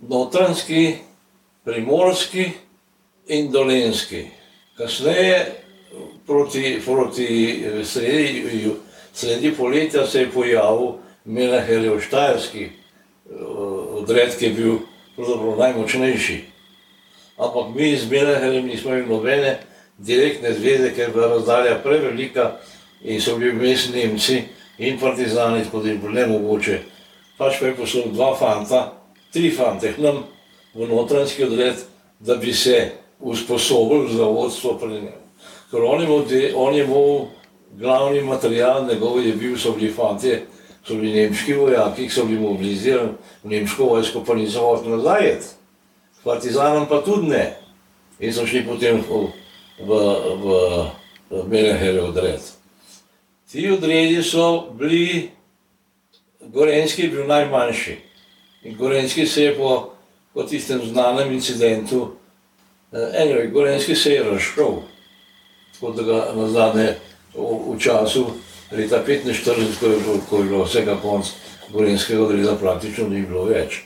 Notranski, 0.00 0.94
Primorski 1.64 2.50
in 3.26 3.50
Dolenski. 3.50 4.24
Kasneje, 4.76 5.46
proti, 6.26 6.80
proti 6.84 7.64
sredi, 7.84 8.70
sredi 9.12 9.52
poletja 9.56 10.06
se 10.06 10.20
je 10.20 10.30
pojavil 10.30 10.92
Melaherjev 11.24 12.00
Štajerski 12.00 12.66
uh, 12.66 14.02
odred, 14.02 14.36
ki 14.38 14.44
je 14.44 14.50
bil 14.50 14.78
pravzaprav 15.16 15.58
najmočnejši. 15.58 16.40
Ampak 17.36 17.74
mi 17.74 17.96
z 17.96 18.10
Melaherjem 18.10 18.66
nismo 18.66 18.90
imeli 18.90 19.08
nobene 19.08 19.58
direktne 19.98 20.52
zveze, 20.52 20.92
ker 20.94 21.08
je 21.08 21.14
bila 21.14 21.28
razdalja 21.28 21.78
prevelika 21.82 22.60
in 23.02 23.20
so 23.20 23.38
bili 23.38 23.52
vmes 23.52 23.88
Nemci 23.94 24.42
in 24.78 24.98
partizani, 25.00 25.64
tako 25.64 25.80
da 25.82 25.88
je 25.88 25.98
bilo 25.98 26.12
nemogoče. 26.12 26.78
Pač 27.38 27.60
pa 27.60 27.66
je 27.66 27.76
poslal 27.76 28.12
dva 28.12 28.34
fanta, 28.36 28.92
tri 29.32 29.50
fante 29.50 29.92
k 29.92 30.00
nam 30.00 30.24
v 30.74 30.88
notranjski 30.88 31.44
odred, 31.44 31.76
da 32.20 32.36
bi 32.36 32.52
se 32.52 32.90
usposobili 33.20 34.14
za 34.14 34.24
vodstvo 34.24 34.78
pri 34.78 34.88
njem. 34.88 35.20
Ker 35.70 35.82
on 35.84 36.00
je 36.00 36.06
imel, 36.06 36.24
on 36.54 36.74
je 36.74 36.84
imel 36.84 37.26
glavni 37.76 38.20
material, 38.20 38.86
njegov 38.86 39.26
je 39.26 39.32
bil, 39.32 39.58
so 39.58 39.72
bili 39.72 39.92
fantje, 39.92 40.42
so 40.86 40.94
bili 40.94 41.12
nemški 41.12 41.54
vojaki, 41.54 42.06
ki 42.06 42.14
so 42.14 42.24
bili 42.24 42.40
mobilizirani 42.40 43.12
v 43.44 43.50
nemško 43.50 43.84
vojsko, 43.84 44.24
pa 44.24 44.34
niso 44.34 44.60
hoteli 44.60 44.96
nazaj. 44.96 45.32
Partizanom 46.24 46.86
pa 46.88 47.02
tudi 47.04 47.28
ne. 47.28 47.56
In 48.20 48.32
so 48.32 48.46
šli 48.46 48.64
potem 48.66 49.02
v, 49.04 49.26
v, 49.78 49.98
v, 50.42 50.60
v 51.30 51.48
Meleherjev 51.48 52.08
odred. 52.08 52.55
Ti 53.50 53.70
odredi 53.70 54.22
so 54.22 54.70
bili, 54.72 55.30
Gorenski 56.40 57.02
je 57.02 57.08
bil 57.08 57.26
najmanjši. 57.26 57.96
In 58.62 58.76
Gorenski 58.76 59.26
se 59.26 59.42
je 59.42 59.56
po, 59.56 59.90
po 60.34 60.42
tistem 60.42 60.80
znanem 60.84 61.32
incidentu, 61.32 62.16
eh, 62.92 62.96
anyway, 62.96 63.52
Gorenski 63.52 63.94
se 63.94 64.12
je 64.12 64.24
razšel, 64.24 64.74
tako 65.72 65.92
da 65.92 66.02
ga 66.02 66.32
na 66.34 66.48
zadnje 66.48 66.94
v, 67.34 67.74
v 67.74 67.78
času 67.78 68.26
leta 68.72 69.02
45, 69.06 69.78
ko 69.80 69.86
je 69.86 69.98
bilo, 70.00 70.20
ko 70.30 70.38
je 70.38 70.44
bilo 70.44 70.64
vsega 70.64 70.96
konc 71.02 71.26
Gorenskega 71.72 72.22
odreda, 72.22 72.56
praktično 72.56 73.08
ni 73.08 73.22
bilo 73.22 73.44
več. 73.44 73.82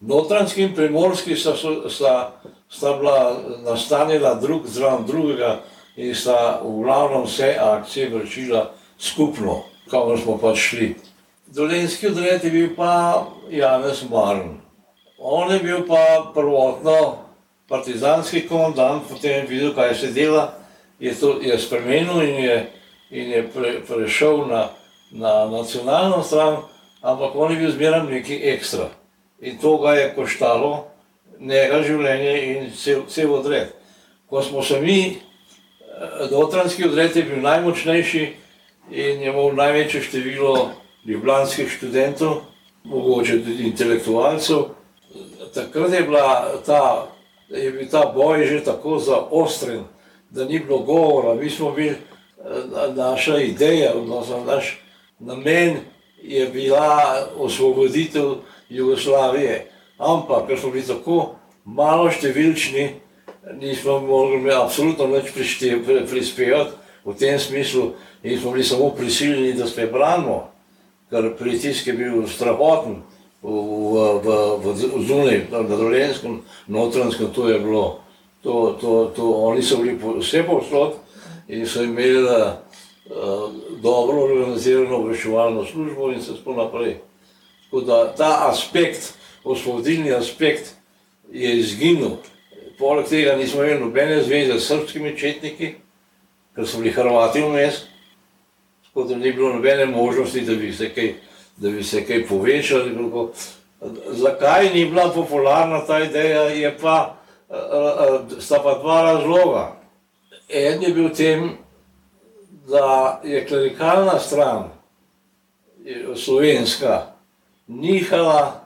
Notranski 0.00 0.62
in 0.62 0.74
primorski 0.74 1.36
sta, 1.36 1.56
sta, 1.88 2.40
sta 2.68 2.92
bila 2.98 3.40
nastanjena 3.64 4.34
drug 4.34 4.66
zraven 4.68 5.06
drugega 5.06 5.62
in 5.96 6.14
sta 6.14 6.60
v 6.64 6.82
glavnem 6.82 7.24
vse 7.26 7.54
akcije 7.60 8.08
vršila 8.10 8.70
skupno, 8.98 9.62
kamor 9.90 10.20
smo 10.20 10.38
pač 10.38 10.58
šli. 10.58 10.94
Dolenski 11.46 12.06
odred 12.06 12.44
je 12.44 12.50
bil 12.50 12.74
pa 12.76 13.26
Janez 13.50 14.04
Marn. 14.10 14.58
On 15.18 15.52
je 15.52 15.60
bil 15.60 15.86
pa 15.86 16.32
prvotno 16.34 17.24
partizanski 17.68 18.48
komandant, 18.48 19.02
potem 19.08 19.30
je 19.30 19.46
videl, 19.46 19.74
kaj 19.74 19.94
se 19.94 20.12
dela, 20.12 20.58
je 21.00 21.14
to 21.14 21.38
je 21.40 21.58
spremenil 21.58 22.22
in 22.22 22.44
je, 22.44 22.56
in 23.10 23.30
je 23.30 23.42
pre, 23.54 23.80
prešel 23.88 24.46
na, 24.46 24.68
na 25.10 25.46
nacionalno 25.50 26.22
stran, 26.22 26.56
ampak 27.00 27.34
on 27.34 27.52
je 27.52 27.58
bil 27.58 27.70
zmeraj 27.70 28.02
nekaj 28.10 28.40
ekstra. 28.54 28.88
In 29.40 29.58
to 29.58 29.78
ga 29.78 29.94
je 29.94 30.12
koštalo 30.14 30.86
njega 31.40 31.82
življenje 31.82 32.34
in 32.52 32.70
cel, 32.76 33.02
cel 33.08 33.32
odred. 33.34 33.72
Ko 34.30 34.42
smo 34.42 34.62
se 34.62 34.80
mi, 34.80 35.18
dotranski 36.30 36.84
odred 36.84 37.16
je 37.16 37.22
bil 37.22 37.42
najmočnejši 37.42 38.32
in 38.90 39.22
je 39.22 39.28
imel 39.28 39.54
največje 39.54 40.02
število 40.02 40.70
ljubljanskih 41.06 41.68
študentov, 41.68 42.40
mogoče 42.84 43.44
tudi 43.44 43.62
intelektualcev. 43.62 44.64
Takrat 45.54 45.92
je, 45.92 46.06
ta, 46.66 47.06
je 47.48 47.70
bil 47.70 47.88
ta 47.90 48.12
boj 48.14 48.46
že 48.46 48.64
tako 48.64 48.98
zaostren, 48.98 49.84
da 50.30 50.44
ni 50.44 50.58
bilo 50.58 50.78
govora. 50.78 51.34
Mi 51.34 51.50
smo 51.50 51.70
bili, 51.70 51.96
naša 52.94 53.38
ideja, 53.38 53.92
odnosno 53.94 54.44
naš 54.44 54.80
namen 55.18 55.76
je 56.22 56.46
bila 56.46 57.14
osvoboditev 57.36 58.34
Jugoslavije. 58.68 59.70
Ampak, 59.98 60.46
ker 60.46 60.58
smo 60.58 60.70
bili 60.70 60.86
tako 60.86 61.34
malo 61.64 62.10
številčni, 62.10 62.88
nismo 63.52 64.00
mogli 64.00 64.52
absolutno 64.52 65.06
nič 65.06 65.32
prispevati 66.10 66.72
v 67.04 67.14
tem 67.14 67.38
smislu 67.38 67.92
in 68.22 68.40
smo 68.40 68.50
bili 68.50 68.64
samo 68.64 68.90
prisiljeni, 68.90 69.52
da 69.52 69.66
se 69.66 69.86
branimo, 69.86 70.48
ker 71.10 71.36
pritisk 71.36 71.86
je 71.86 71.92
bil 71.92 72.26
strahoten 72.28 73.02
v, 73.42 73.48
v, 74.24 74.26
v, 74.64 74.72
v 74.72 75.04
zunaj, 75.04 75.40
na 75.52 75.62
dolenskem, 75.62 76.40
notranskem, 76.66 77.28
to 77.28 77.48
je 77.48 77.60
bilo, 77.60 78.00
to, 78.42 78.78
to, 78.80 79.12
to, 79.16 79.24
oni 79.52 79.62
so 79.62 79.76
bili 79.76 79.98
vse 80.00 80.42
povsod 80.48 80.96
in 81.48 81.66
so 81.68 81.84
imeli 81.84 82.24
uh, 82.24 82.56
dobro 83.82 84.24
organizirano 84.24 84.96
obveščevalno 85.04 85.64
službo 85.68 86.12
in 86.12 86.22
se 86.22 86.36
spol 86.40 86.56
naprej. 86.56 87.02
Tako 87.68 87.80
da 87.84 88.14
ta 88.16 88.48
aspekt, 88.48 89.12
osvobodilni 89.44 90.12
aspekt 90.12 90.72
je 91.32 91.58
izginil. 91.58 92.16
Poleg 92.78 93.06
tega 93.08 93.36
nismo 93.36 93.62
imeli 93.62 93.80
nobene 93.80 94.22
zveze 94.22 94.58
s 94.58 94.66
srpskimi 94.68 95.18
četniki, 95.18 95.74
ker 96.54 96.66
so 96.66 96.78
bili 96.78 96.92
Hrvati 96.92 97.42
vmes, 97.42 97.82
tako 98.86 99.04
da 99.08 99.16
ni 99.16 99.32
bilo 99.32 99.52
nobene 99.52 99.86
možnosti, 99.86 100.40
da 100.40 100.54
bi 100.54 100.72
se 100.72 100.90
kaj, 100.94 101.14
da 101.56 101.70
bi 101.70 101.84
se 101.84 102.04
kaj 102.06 102.26
povečali. 102.26 102.94
Zakaj 104.10 104.70
ni 104.74 104.84
bila 104.84 105.10
popularna 105.14 105.86
ta 105.86 106.00
ideja, 106.04 106.42
je 106.42 106.76
pa, 106.78 107.16
sta 108.40 108.58
pa 108.62 108.78
dva 108.78 109.02
razloga. 109.02 109.76
En 110.48 110.82
je 110.82 110.92
bil 110.94 111.08
tem, 111.14 111.50
da 112.68 113.20
je 113.24 113.46
klerikalna 113.46 114.18
stran, 114.18 114.70
slovenska, 116.16 117.02
nihala 117.66 118.63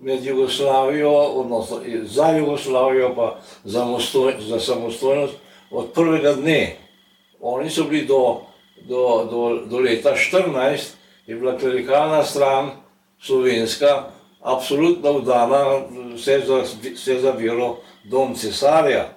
med 0.00 0.24
Jugoslavijo, 0.24 1.10
odnosno 1.10 1.80
za 2.04 2.26
Jugoslavijo, 2.26 3.14
pa 3.14 3.38
za, 3.64 3.84
mostoj, 3.84 4.34
za 4.40 4.60
samostojnost 4.60 5.34
od 5.70 5.92
prvega 5.94 6.32
dne. 6.32 6.76
Oni 7.40 7.70
so 7.70 7.84
bili 7.84 8.06
do, 8.06 8.40
do, 8.88 9.28
do, 9.30 9.62
do 9.66 9.78
leta 9.78 10.14
14, 10.32 10.78
je 11.26 11.36
bila 11.36 11.58
klerikalna 11.58 12.24
stran 12.24 12.70
slovenska, 13.20 14.04
absolutno 14.40 15.12
vdana 15.12 15.80
vse 16.14 16.42
za, 16.46 16.62
vse 16.94 17.20
za 17.20 17.30
vero 17.30 17.76
dom 18.04 18.34
cesarja. 18.34 19.08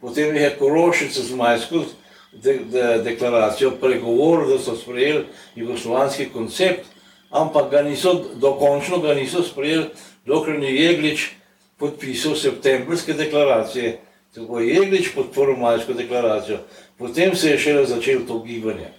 Potem 0.00 0.36
je 0.36 0.56
Korošice 0.58 1.22
z 1.22 1.34
Majsko 1.34 1.84
de, 2.32 2.54
de, 2.54 2.98
deklaracijo 3.04 3.70
pregovoril, 3.80 4.48
da 4.48 4.58
so 4.58 4.76
sprejeli 4.76 5.24
jugoslovanski 5.54 6.28
koncept, 6.32 6.86
ampak 7.30 7.70
ga 7.70 7.82
niso, 7.82 8.14
dokončno 8.34 8.98
ga 8.98 9.14
niso 9.14 9.42
sprejeli, 9.42 9.90
dokler 10.26 10.58
ni 10.58 10.74
Jeglič 10.74 11.30
podpisal 11.78 12.36
septembrske 12.36 13.12
deklaracije, 13.12 13.98
tako 14.34 14.60
je 14.60 14.74
Jeglič 14.74 15.12
podporil 15.14 15.56
majsko 15.56 15.92
deklaracijo, 15.92 16.58
potem 16.98 17.36
se 17.36 17.50
je 17.50 17.58
šele 17.58 17.86
začelo 17.86 18.26
to 18.26 18.38
gibanje. 18.38 18.92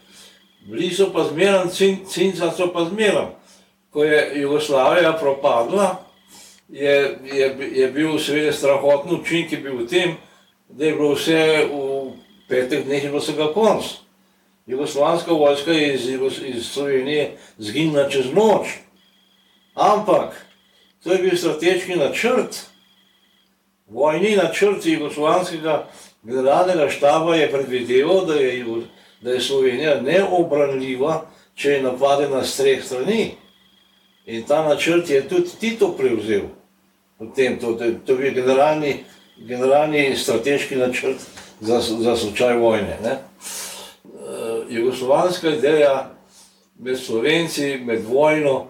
Bili 0.66 0.92
so 0.94 1.10
pa 1.14 1.24
zmeram, 1.24 1.70
cinca 2.10 2.52
so 2.52 2.74
pa 2.74 2.86
zmeram. 2.86 3.34
Ko 3.90 4.04
je 4.04 4.42
Jugoslavija 4.42 5.14
propadla, 5.18 6.06
je, 6.70 7.18
je, 7.34 7.58
je 7.72 7.92
bil 7.92 8.20
seveda 8.20 8.54
strahotni 8.54 9.18
učinek 9.18 9.66
v 9.66 9.88
tem, 9.88 10.18
da 10.70 10.86
je 10.86 10.94
bilo 10.94 11.16
vse 11.16 11.66
v 11.72 12.12
petih 12.50 12.86
dneh 12.86 13.04
in 13.04 13.16
vsega 13.16 13.50
konc. 13.54 13.86
Jugoslavijska 14.70 15.34
vojska 15.34 15.74
iz, 15.74 16.10
iz 16.46 16.66
Slovenije 16.66 17.38
zginila 17.58 18.10
čez 18.10 18.26
noč. 18.34 18.68
Ampak 19.74 20.46
to 21.04 21.12
je 21.12 21.18
bil 21.18 21.38
strateški 21.38 21.96
načrt. 21.96 22.66
Vojni 23.88 24.36
načrt 24.36 24.86
Jugoslavijskega 24.86 25.88
generalnega 26.24 26.90
štaba 26.90 27.36
je 27.36 27.52
predvideval, 27.52 28.26
da 28.26 28.34
je, 28.34 28.66
da 29.22 29.32
je 29.32 29.42
Slovenija 29.42 30.02
neobranljiva, 30.02 31.26
če 31.56 31.72
je 31.72 31.84
napadena 31.84 32.44
s 32.44 32.58
treh 32.58 32.84
strani. 32.86 33.32
In 34.26 34.44
ta 34.44 34.62
načrt 34.68 35.10
je 35.10 35.24
tudi 35.30 35.50
Tito 35.60 35.96
prevzel. 35.98 36.46
Potem, 37.18 37.58
to, 37.60 37.74
to, 37.74 37.90
to 38.06 38.22
je 38.22 38.32
generalni, 38.32 38.94
generalni 39.38 40.16
strateški 40.16 40.76
načrt 40.76 41.26
za, 41.60 41.82
za 41.82 42.16
slučaj 42.16 42.58
vojne. 42.58 42.98
Ne? 43.04 43.18
Jugoslovanska 44.70 45.50
ideja 45.50 46.12
med 46.80 47.00
Slovenci, 47.00 47.78
med 47.78 48.06
vojno, 48.06 48.68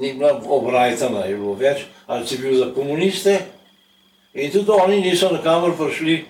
ni 0.00 0.12
bila 0.14 0.40
obrajtana, 0.48 1.24
je 1.24 1.36
bilo 1.36 1.54
več, 1.54 1.84
ali 2.06 2.26
si 2.26 2.38
bil 2.38 2.56
za 2.58 2.70
komuniste. 2.74 3.38
In 4.34 4.50
tudi 4.50 4.70
oni 4.70 5.00
niso 5.00 5.30
na 5.32 5.42
kamer 5.42 5.76
prišli, 5.78 6.24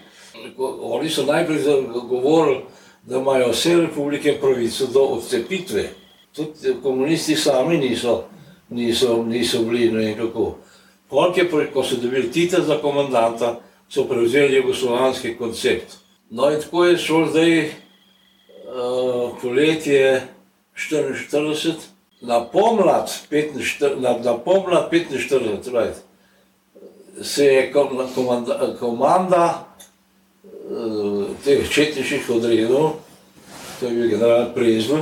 oni 0.59 1.11
so 1.11 1.25
najprej 1.25 1.63
govorili, 2.09 2.65
da 3.03 3.19
imajo 3.19 3.51
vse 3.53 3.77
republike 3.77 4.37
pravico 4.41 4.87
do 4.93 5.01
odcepitve. 5.17 5.89
Tudi 6.37 6.75
komunisti 6.83 7.37
sami 7.37 7.79
niso, 7.79 8.25
niso, 8.69 9.23
niso 9.25 9.63
bili, 9.63 9.91
ne 9.93 10.05
vem 10.05 10.17
kako. 10.17 10.57
Polk 11.09 11.37
je, 11.37 11.49
ko 11.73 11.83
so 11.83 11.97
dobili 11.97 12.31
Tita 12.33 12.61
za 12.63 12.79
komandanta, 12.79 13.61
so 13.89 14.05
prevzeli 14.05 14.57
jugoslovanski 14.57 15.37
koncept. 15.37 15.97
No 16.31 16.51
in 16.51 16.61
tako 16.61 16.85
je 16.85 16.99
šlo 16.99 17.27
zdaj 17.27 17.71
poletje 19.43 20.27
44, 20.75 21.75
na 22.21 22.41
pomlad 22.41 23.11
45, 23.31 24.01
na, 24.01 24.19
na 24.19 24.35
pomlad 24.39 24.91
45, 24.91 25.73
right, 25.73 25.97
se 27.23 27.45
je 27.45 27.73
komanda, 28.15 28.77
komanda 28.81 29.67
uh, 30.71 31.25
teh 31.45 31.71
četniških 31.71 32.31
odredov, 32.31 32.91
to 33.81 33.87
je 33.87 33.93
bil 33.93 34.09
general 34.09 34.55
Prezl, 34.55 34.97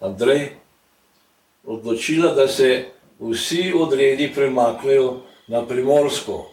Andrej, 0.00 0.48
odločila, 1.64 2.34
da 2.34 2.48
se 2.48 2.84
vsi 3.20 3.72
odredi 3.76 4.32
premaknejo 4.34 5.20
na 5.46 5.66
Primorsko, 5.66 6.46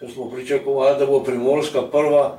ker 0.00 0.10
smo 0.12 0.30
pričakovali, 0.30 0.98
da 0.98 1.06
bo 1.06 1.22
Primorska 1.24 1.82
prva, 1.82 2.38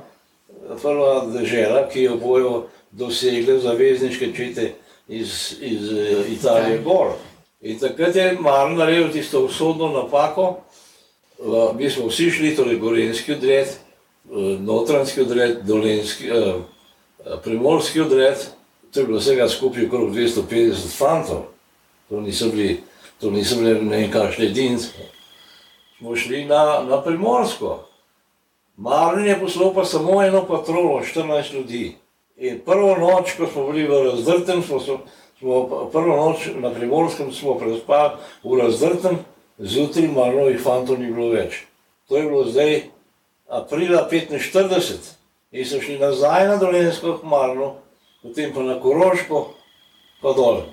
prva 0.82 1.26
država, 1.26 1.88
ki 1.92 2.02
jo 2.02 2.16
bojo 2.16 2.66
dosegle 2.90 3.58
zavezniške 3.58 4.32
čete 4.36 4.72
iz, 5.08 5.56
iz 5.60 5.92
eh, 5.92 6.24
Italije 6.32 6.78
gor. 6.78 7.12
In 7.60 7.78
takrat 7.78 8.16
je 8.16 8.38
Marn 8.40 8.76
naredil 8.76 9.12
tisto 9.12 9.44
usodno 9.44 9.88
napako, 9.88 10.60
mi 11.74 11.90
smo 11.90 12.06
vsi 12.06 12.30
šli, 12.30 12.56
torej 12.56 12.78
Gorenski 12.78 13.32
odred, 13.32 13.66
eh, 13.66 13.78
Notranski 14.60 15.20
odred, 15.20 15.58
Dolenski, 15.64 16.28
eh, 16.28 16.54
Primorski 17.44 18.00
odred, 18.00 18.36
to 18.92 19.00
je 19.00 19.06
bilo 19.06 19.18
vsega 19.18 19.48
skupaj 19.48 19.86
okrog 19.86 20.14
250 20.14 20.96
fantov, 20.98 21.42
to 22.08 22.20
niso 22.20 22.48
bili, 22.48 22.80
to 23.20 23.30
niso 23.30 23.56
bili 23.56 23.82
nekakšne 23.84 24.44
jedince 24.44 24.88
smo 26.00 26.16
šli 26.16 26.44
na, 26.44 26.84
na 26.88 27.02
Primorsko. 27.02 27.84
Marlin 28.76 29.26
je 29.26 29.40
poslal 29.40 29.74
pa 29.74 29.84
samo 29.84 30.22
eno 30.22 30.46
patrolo, 30.46 31.02
14 31.14 31.54
ljudi. 31.54 31.96
In 32.40 32.60
prvo 32.64 32.96
noč, 32.96 33.34
ko 33.36 33.46
smo 33.46 33.66
bili 33.68 33.84
v 33.84 33.98
razdrtem, 34.08 34.62
smo, 34.64 34.80
smo 34.80 35.88
prvo 35.92 36.16
noč 36.16 36.48
na 36.56 36.72
Primorskem 36.72 37.32
smo 37.36 37.58
prespali 37.60 38.16
v 38.44 38.60
razdrtem, 38.62 39.18
zjutraj 39.58 40.08
Marlinovih 40.08 40.60
fantov 40.62 40.98
ni 40.98 41.12
bilo 41.12 41.28
več. 41.34 41.66
To 42.08 42.16
je 42.16 42.24
bilo 42.24 42.48
zdaj 42.48 42.88
aprila 43.50 44.08
45 44.08 45.12
in 45.52 45.66
so 45.66 45.80
šli 45.84 45.98
nazaj 46.00 46.48
na 46.48 46.56
Dolensko 46.56 47.18
k 47.20 47.28
Marlinu, 47.28 47.74
potem 48.22 48.54
pa 48.54 48.64
na 48.64 48.80
Koroško, 48.80 49.52
pa 50.22 50.32
dol, 50.32 50.64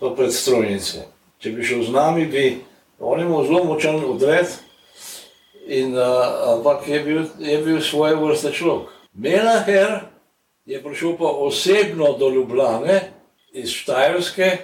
pa 0.00 0.12
pred 0.12 0.34
strojnice. 0.34 1.08
Če 1.40 1.54
bi 1.54 1.64
šel 1.64 1.86
z 1.88 1.94
nami, 1.94 2.26
bi 2.26 2.46
On 2.98 3.20
imel 3.20 3.44
zelo 3.46 3.62
močen 3.64 4.02
odred, 4.04 4.50
in, 5.66 5.94
uh, 5.94 6.56
ampak 6.58 6.88
je 6.88 7.00
bil, 7.04 7.22
je 7.38 7.58
bil 7.62 7.80
svoje 7.80 8.16
vrste 8.16 8.50
človek. 8.52 8.90
Menaher 9.14 10.10
je 10.68 10.82
prišel 10.82 11.16
pa 11.16 11.24
osebno 11.24 12.12
do 12.18 12.28
Ljubljane 12.28 13.12
iz 13.52 13.70
Štajerske, 13.70 14.56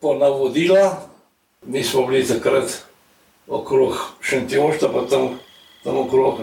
po 0.00 0.14
navodila, 0.14 1.08
mi 1.62 1.84
smo 1.84 2.06
bili 2.06 2.26
takrat 2.28 2.84
okrog 3.48 3.96
Šentjošta, 4.20 4.88
pa 4.92 5.06
tam, 5.06 5.38
tam 5.84 5.98
okrog, 5.98 6.38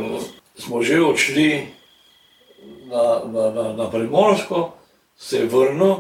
smo 0.56 0.82
že 0.82 1.02
odšli 1.02 1.68
na, 2.90 3.22
na, 3.26 3.50
na, 3.52 3.74
na 3.74 3.90
Primorsko, 3.92 4.72
se 5.18 5.38
je 5.38 5.46
vrnil, 5.46 5.96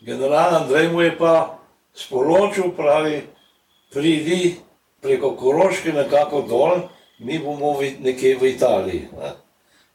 general 0.00 0.54
Andrej 0.54 0.92
mu 0.92 1.00
je 1.02 1.18
pa 1.18 1.58
sporočil, 1.94 2.76
pravi, 2.76 3.22
pridi 3.92 4.56
preko 5.00 5.32
Koroške 5.36 5.92
nekako 5.92 6.42
dol, 6.42 6.78
mi 7.18 7.38
bomo 7.38 7.80
nekje 7.80 8.36
v 8.36 8.52
Italiji. 8.52 9.08
Ne. 9.20 9.32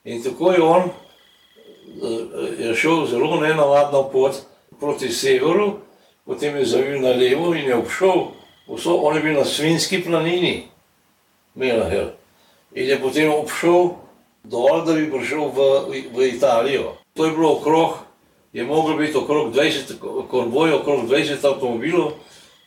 In 0.03 0.23
tako 0.23 0.51
je 0.51 0.61
on 0.61 0.81
eh, 0.89 1.10
je 2.59 2.75
šel 2.75 3.05
zelo 3.05 3.39
nenavadno 3.41 4.03
pot 4.09 4.35
proti 4.79 5.09
severu, 5.09 5.73
potem 6.25 6.57
je 6.57 6.65
zavil 6.65 7.01
na 7.01 7.09
levo 7.09 7.53
in 7.55 7.65
je 7.65 7.75
obšel, 7.75 8.25
vso, 8.67 8.95
on 8.95 9.15
je 9.15 9.21
bil 9.21 9.33
na 9.33 9.45
Svinski 9.45 10.03
planini, 10.03 10.67
Melaher, 11.55 12.13
in 12.73 12.89
je 12.89 12.99
potem 13.01 13.31
obšel 13.33 13.89
dol, 14.43 14.85
da 14.85 14.93
bi 14.93 15.11
prišel 15.11 15.51
v, 15.51 15.59
v 16.15 16.27
Italijo. 16.35 16.95
To 17.13 17.25
je 17.25 17.31
bilo 17.31 17.51
okrog, 17.59 17.97
je 18.53 18.63
moglo 18.63 18.97
biti 18.97 19.17
okrog 19.17 19.53
20, 19.53 19.99
korboj, 20.29 20.73
okrog 20.73 21.09
20 21.09 21.47
avtomobilov, 21.47 22.11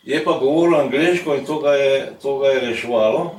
Je 0.05 0.25
pa 0.25 0.33
govoril 0.33 0.81
angliško 0.81 1.35
in 1.35 1.47
to 1.47 1.59
ga 1.59 1.71
je, 1.73 2.13
to 2.23 2.39
ga 2.39 2.49
je 2.49 2.61
reševalo. 2.61 3.35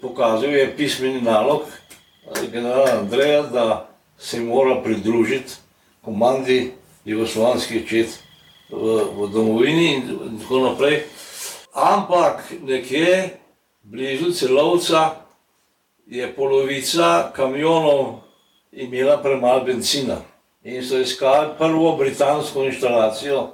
Pokazal 0.00 0.50
je 0.50 0.76
pismeni 0.76 1.20
nalog 1.20 1.62
generala 2.52 2.90
Andreja, 2.90 3.42
da 3.42 3.88
se 4.18 4.40
mora 4.40 4.82
pridružiti 4.82 5.52
komandi 6.04 6.72
jugoslovanskih 7.04 7.88
čet 7.88 8.18
v, 8.70 9.04
v 9.16 9.28
domovini 9.32 9.94
in 9.94 10.38
tako 10.40 10.60
naprej. 10.60 11.02
Ampak 11.74 12.52
nekje 12.62 13.38
blizu 13.82 14.32
celovca 14.32 15.10
je 16.06 16.26
polovica 16.34 17.30
kamionov 17.34 18.22
imela 18.72 19.18
premalo 19.22 19.64
benzina 19.64 20.16
in 20.64 20.82
so 20.82 20.98
iskali 20.98 21.54
prvo 21.58 21.96
britansko 21.96 22.64
inštalacijo, 22.64 23.50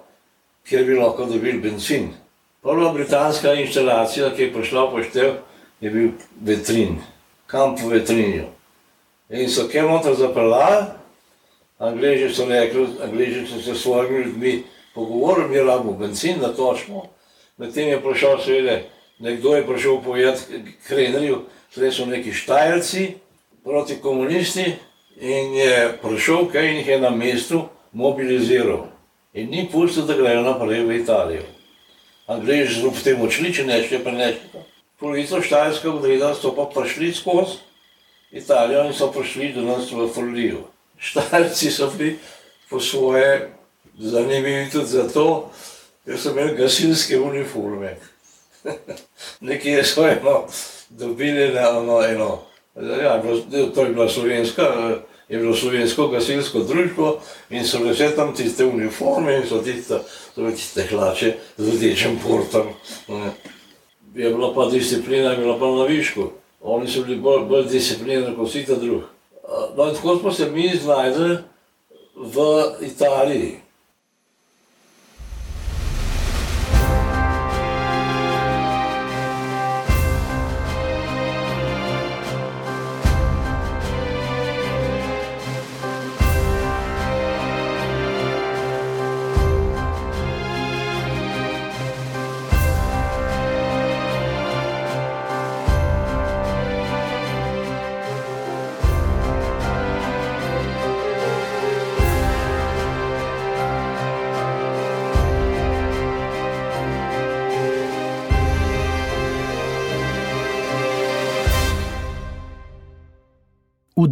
kjer 0.69 0.85
bi 0.85 0.95
lahko 0.95 1.25
dobili 1.25 1.61
benzin. 1.61 2.09
Prva 2.63 2.93
britanska 2.93 3.55
inštalacija, 3.55 4.31
ki 4.37 4.43
je 4.43 4.53
prišla 4.53 4.91
poštev, 4.91 5.33
je 5.81 5.91
bil 5.91 6.11
vetrin, 6.41 7.01
kamp 7.47 7.81
v 7.83 7.89
vetrinju. 7.89 8.45
In 9.33 9.49
so 9.49 9.65
kjer 9.69 9.87
noter 9.89 10.13
zapeljali, 10.15 10.85
angliži 11.79 12.29
so 12.35 12.45
rekli, 12.49 12.87
angliži 13.05 13.47
so 13.47 13.61
se 13.63 13.75
s 13.75 13.83
svojimi 13.83 14.19
ljudmi 14.25 14.63
pogovorili, 14.95 15.49
mi 15.49 15.59
rabimo 15.59 15.93
benzin, 15.93 16.39
da 16.41 16.53
točimo. 16.57 17.07
Medtem 17.57 17.89
je 17.89 18.03
prišel 18.03 18.39
seveda, 18.45 18.77
nekdo 19.19 19.57
je 19.57 19.67
prišel 19.67 20.03
povedati 20.05 20.61
Krenerju, 20.87 21.39
tle 21.75 21.93
so 21.93 22.07
neki 22.07 22.33
štajerci 22.33 23.15
proti 23.65 23.97
komunisti 24.03 24.75
in 25.21 25.55
je 25.55 25.99
prišel, 26.03 26.51
kaj 26.53 26.77
jih 26.77 26.89
je 26.89 27.01
na 27.01 27.11
mestu 27.11 27.63
mobiliziral. 27.93 28.87
In 29.33 29.49
ni 29.51 29.69
pustil, 29.73 30.05
da 30.05 30.13
grejo 30.13 30.43
naprej 30.43 30.85
v 30.85 31.01
Italijo. 31.01 31.49
Angleži 32.27 32.83
so 32.83 32.93
potem 32.93 33.21
odšli, 33.21 33.55
če 33.55 33.65
ne 33.65 33.81
še 33.89 34.05
prenešli. 34.05 34.61
Polovico 35.01 35.41
Štajerskega 35.41 35.95
odreda 35.95 36.35
so 36.35 36.53
pa 36.53 36.69
prišli 36.69 37.15
skozi 37.17 37.72
Italijo 38.33 38.85
in 38.85 38.93
so 38.93 39.13
prišli 39.13 39.53
do 39.53 39.63
nas 39.63 39.93
v 39.93 40.09
Forlijo. 40.15 40.65
Štajerci 40.99 41.71
so 41.71 41.91
bili 41.99 42.19
po 42.71 42.81
svoje 42.81 43.53
zanimivi 43.99 44.71
tudi 44.71 44.87
zato, 44.87 45.51
ker 46.05 46.19
so 46.19 46.31
imeli 46.31 46.57
gasilske 46.57 47.21
uniforme. 47.21 47.97
Nekje 49.41 49.85
so 49.85 50.07
eno 50.09 50.47
dobili 50.89 51.45
eno, 51.45 52.03
eno 52.03 52.39
ja, 53.03 53.23
to 53.75 53.83
je 53.85 53.93
bila 53.93 54.09
slovenska, 54.09 54.63
je 55.29 55.39
bilo 55.39 55.55
slovensko 55.55 56.09
gasilsko 56.09 56.59
društvo 56.59 57.21
in 57.51 57.67
so 57.67 57.79
bile 57.79 57.93
vse 57.93 58.17
tam 58.17 58.35
tiste 58.35 58.65
uniforme 58.65 59.37
in 59.37 59.49
so 59.49 59.63
tiste, 59.63 59.99
so 60.35 60.51
tiste 60.51 60.87
hlače 60.91 61.35
z 61.57 61.69
rdečim 61.69 62.19
portom. 62.27 62.73
Je 64.15 64.31
bila 64.31 64.55
pa 64.55 64.71
disciplina, 64.71 65.31
je 65.31 65.37
bila 65.37 65.59
pa 65.59 65.67
na 65.67 65.85
višku. 65.85 66.42
Oni 66.63 66.89
so 66.89 67.03
bili 67.03 67.21
bolj, 67.21 67.47
bolj 67.49 67.67
disciplinirani 67.71 68.37
kot 68.37 68.49
vsi 68.49 68.67
ta 68.67 68.75
drug. 68.75 69.03
No 69.77 69.89
in 69.89 69.95
tako 69.95 70.19
smo 70.19 70.33
se 70.33 70.51
mi 70.51 70.69
znajdli 70.77 71.39
v 72.17 72.37
Italiji. 72.81 73.62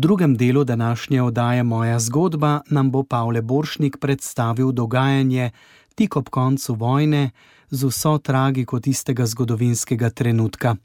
Drugem 0.00 0.36
delu 0.36 0.64
današnje 0.64 1.22
oddaje 1.22 1.62
Moja 1.62 1.98
zgodba 1.98 2.60
nam 2.70 2.90
bo 2.90 3.02
Pavle 3.02 3.42
Boršnik 3.42 3.96
predstavil 4.00 4.72
dogajanje 4.72 5.50
tik 5.94 6.16
ob 6.16 6.28
koncu 6.28 6.74
vojne 6.74 7.30
z 7.70 7.84
vso 7.84 8.18
tragiko 8.18 8.80
tistega 8.80 9.26
zgodovinskega 9.26 10.10
trenutka. 10.10 10.76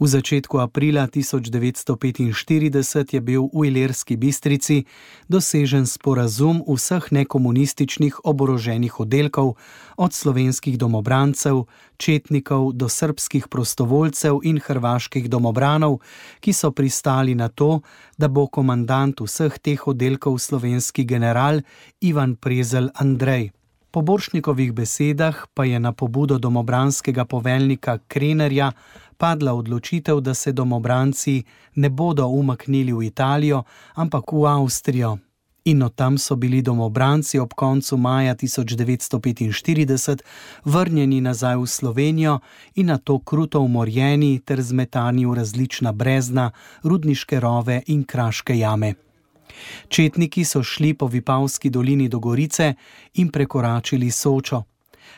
V 0.00 0.06
začetku 0.06 0.60
aprila 0.60 1.08
1945 1.08 3.14
je 3.14 3.20
bil 3.20 3.48
v 3.52 3.68
Ilerski 3.68 4.16
Bistrici 4.16 4.84
dosežen 5.28 5.86
sporazum 5.86 6.64
vseh 6.66 7.12
nekomunističnih 7.12 8.24
oboroženih 8.24 9.00
oddelkov, 9.00 9.56
od 9.96 10.12
slovenskih 10.12 10.78
domobrancev, 10.78 11.64
četnikov 11.96 12.72
do 12.72 12.88
srpskih 12.88 13.48
prostovoljcev 13.48 14.40
in 14.44 14.60
hrvaških 14.60 15.30
domobranov, 15.30 16.00
ki 16.40 16.52
so 16.52 16.70
pristali 16.70 17.34
na 17.34 17.48
to, 17.48 17.80
da 18.18 18.28
bo 18.28 18.46
komandant 18.46 19.20
vseh 19.20 19.58
teh 19.58 19.88
oddelkov 19.88 20.38
slovenski 20.38 21.04
general 21.04 21.60
Ivan 22.00 22.36
Prezel 22.36 22.90
Andrej. 22.94 23.56
Po 23.96 24.04
Boršnikovih 24.04 24.76
besedah 24.76 25.48
pa 25.56 25.64
je 25.64 25.80
na 25.80 25.92
pobudo 25.92 26.36
domobranskega 26.38 27.24
poveljnika 27.24 27.98
Krenerja 28.08 28.72
padla 29.18 29.54
odločitev, 29.54 30.20
da 30.20 30.34
se 30.34 30.52
domobranci 30.52 31.42
ne 31.74 31.88
bodo 31.90 32.26
umaknili 32.26 32.92
v 32.92 33.02
Italijo, 33.02 33.62
ampak 33.94 34.32
v 34.32 34.46
Avstrijo. 34.46 35.18
In 35.66 35.82
od 35.82 35.94
tam 35.94 36.18
so 36.18 36.36
bili 36.36 36.62
domobranci 36.62 37.38
ob 37.38 37.54
koncu 37.54 37.96
maja 37.96 38.34
1945 38.34 40.22
vrnjeni 40.64 41.20
nazaj 41.20 41.56
v 41.56 41.66
Slovenijo 41.66 42.38
in 42.74 42.86
na 42.86 42.98
to 42.98 43.18
kruto 43.18 43.60
umorjeni 43.60 44.38
ter 44.38 44.62
zmetani 44.62 45.26
v 45.26 45.34
različna 45.34 45.92
brezna, 45.92 46.50
rudniške 46.82 47.40
rove 47.40 47.82
in 47.86 48.04
kraške 48.04 48.58
jame. 48.58 48.94
Četniki 49.88 50.44
so 50.44 50.62
šli 50.62 50.94
po 50.94 51.06
Vipavski 51.06 51.70
dolini 51.70 52.08
do 52.08 52.18
Gorice 52.18 52.74
in 53.14 53.28
prekoračili 53.28 54.10
Sočo. 54.10 54.62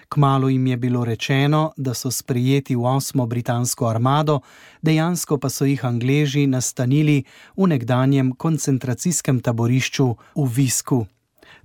Kmalo 0.09 0.49
jim 0.49 0.67
je 0.67 0.77
bilo 0.77 1.05
rečeno, 1.05 1.73
da 1.77 1.95
so 1.95 2.11
sprejeti 2.11 2.77
v 2.77 2.85
osmo 2.85 3.27
britansko 3.27 3.87
armado, 3.89 4.41
dejansko 4.83 5.39
pa 5.39 5.49
so 5.49 5.65
jih 5.65 5.85
Angleži 5.85 6.47
nastanili 6.47 7.25
v 7.57 7.67
nekdanjem 7.67 8.33
koncentracijskem 8.33 9.41
taborišču 9.41 10.09
v 10.35 10.49
Visku. 10.57 11.07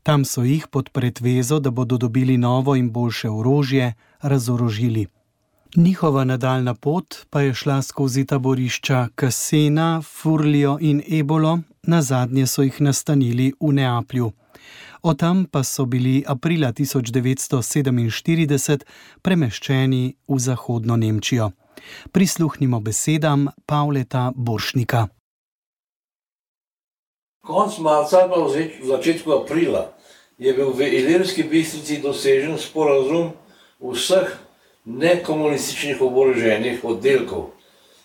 Tam 0.03 0.25
so 0.25 0.43
jih 0.43 0.67
pod 0.67 0.89
pretvezo, 0.89 1.59
da 1.59 1.71
bodo 1.71 1.97
dobili 1.97 2.37
novo 2.37 2.75
in 2.75 2.91
boljše 2.91 3.29
orožje, 3.29 3.93
razorožili. 4.21 5.07
Njihova 5.75 6.23
nadaljna 6.23 6.73
pot 6.73 7.15
pa 7.29 7.41
je 7.41 7.53
šla 7.53 7.81
skozi 7.81 8.25
taborišča 8.25 9.07
Kasena, 9.15 10.01
Furlijo 10.01 10.77
in 10.81 11.01
Ebolo, 11.11 11.59
na 11.83 12.01
zadnje 12.01 12.47
so 12.47 12.61
jih 12.61 12.81
nastanili 12.81 13.53
v 13.59 13.73
Neaplju. 13.73 14.31
Od 15.03 15.19
tam 15.19 15.45
pa 15.51 15.63
so 15.63 15.85
bili 15.85 16.23
aprila 16.27 16.71
1947 16.71 18.79
premeščeni 19.21 20.15
v 20.27 20.39
zahodno 20.39 20.95
Nemčijo. 20.95 21.51
Prisluhnimo 22.11 22.79
besedam 22.79 23.47
Pavleta 23.65 24.31
Boršnika. 24.35 25.07
Konec 27.43 27.75
marca, 27.83 28.23
pa 28.31 28.39
v 28.47 28.71
začetku 28.87 29.43
aprila, 29.43 29.91
je 30.39 30.55
bil 30.55 30.71
v 30.71 30.87
Ilirski 30.87 31.43
bistrici 31.43 31.99
dosežen 31.99 32.55
sporazum 32.55 33.35
vseh 33.83 34.31
nekomunističnih 34.87 35.99
oboroženih 35.99 36.79
oddelkov. 36.79 37.51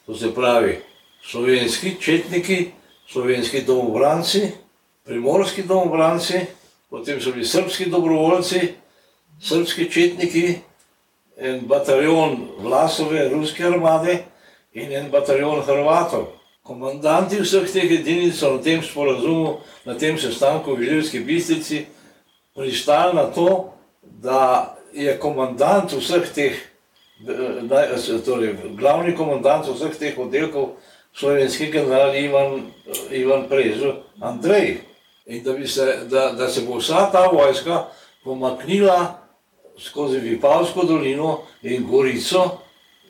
To 0.06 0.18
se 0.18 0.34
pravi, 0.34 0.82
slovenski 1.22 1.94
četniki, 2.00 2.74
slovenski 3.06 3.62
domobranci, 3.62 4.50
primorski 5.04 5.62
domobranci, 5.62 6.57
potem 6.90 7.20
so 7.20 7.32
bili 7.32 7.44
srpski 7.44 7.90
dobrovoljci, 7.90 8.60
srpski 9.40 9.90
četniki, 9.90 10.54
en 11.36 11.60
bataljon 11.66 12.48
Vlasove, 12.58 13.28
ruske 13.28 13.66
armade 13.66 14.18
in 14.72 14.92
en 14.92 15.10
bataljon 15.10 15.62
Hrvatov. 15.62 16.26
Komandanti 16.62 17.38
vseh 17.40 17.68
teh 17.72 17.92
edinic 18.00 18.34
so 18.36 18.56
na 18.56 18.62
tem 18.62 18.82
sporazumu, 18.82 19.60
na 19.86 19.94
tem 19.94 20.18
sestanku 20.18 20.74
v 20.76 20.84
Ilirski 20.84 21.20
bistrici 21.20 21.86
pristali 22.54 23.16
na 23.16 23.24
to, 23.32 23.72
da 24.02 24.76
je 24.92 25.14
komandant 25.18 25.92
vseh 25.92 26.28
teh, 26.34 26.58
torej 28.26 28.52
glavni 28.76 29.14
komandant 29.16 29.64
vseh 29.64 29.96
teh 29.96 30.18
oddelkov, 30.18 30.76
slovenski 31.14 31.70
general 31.72 32.14
Ivan, 32.14 32.68
Ivan 33.10 33.48
Prezo, 33.48 34.04
Andrej, 34.20 34.82
in 35.28 35.42
da, 35.44 35.66
se, 35.66 35.98
da, 36.10 36.32
da 36.32 36.48
se 36.48 36.60
bo 36.60 36.78
vsa 36.78 37.10
ta 37.12 37.26
vojska 37.32 37.84
pomaknila 38.24 39.28
skozi 39.78 40.18
Vipavsko 40.18 40.84
dolino 40.84 41.38
in 41.62 41.86
Gorico 41.86 42.58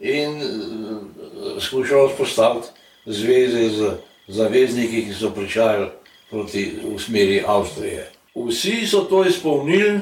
in 0.01 0.37
uh, 0.37 1.63
skušala 1.63 2.09
vzpostaviti 2.09 2.69
zveze 3.07 3.69
z 3.69 3.93
zavezniki, 4.29 5.05
ki 5.05 5.15
so 5.15 5.31
pričajali 5.31 5.89
proti 6.31 6.73
v 6.85 6.99
smeri 7.01 7.43
Avstrije. 7.47 8.11
Vsi 8.35 8.87
so 8.87 9.01
to 9.01 9.25
izpolnili, 9.25 10.01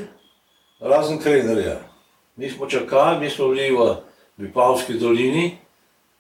razen 0.81 1.19
Krenerja. 1.19 1.81
Mi 2.37 2.51
smo 2.51 2.67
čakali, 2.67 3.21
mi 3.21 3.31
smo 3.31 3.49
bili 3.49 3.71
v 3.71 3.95
Vipavski 4.37 4.95
dolini 4.95 5.59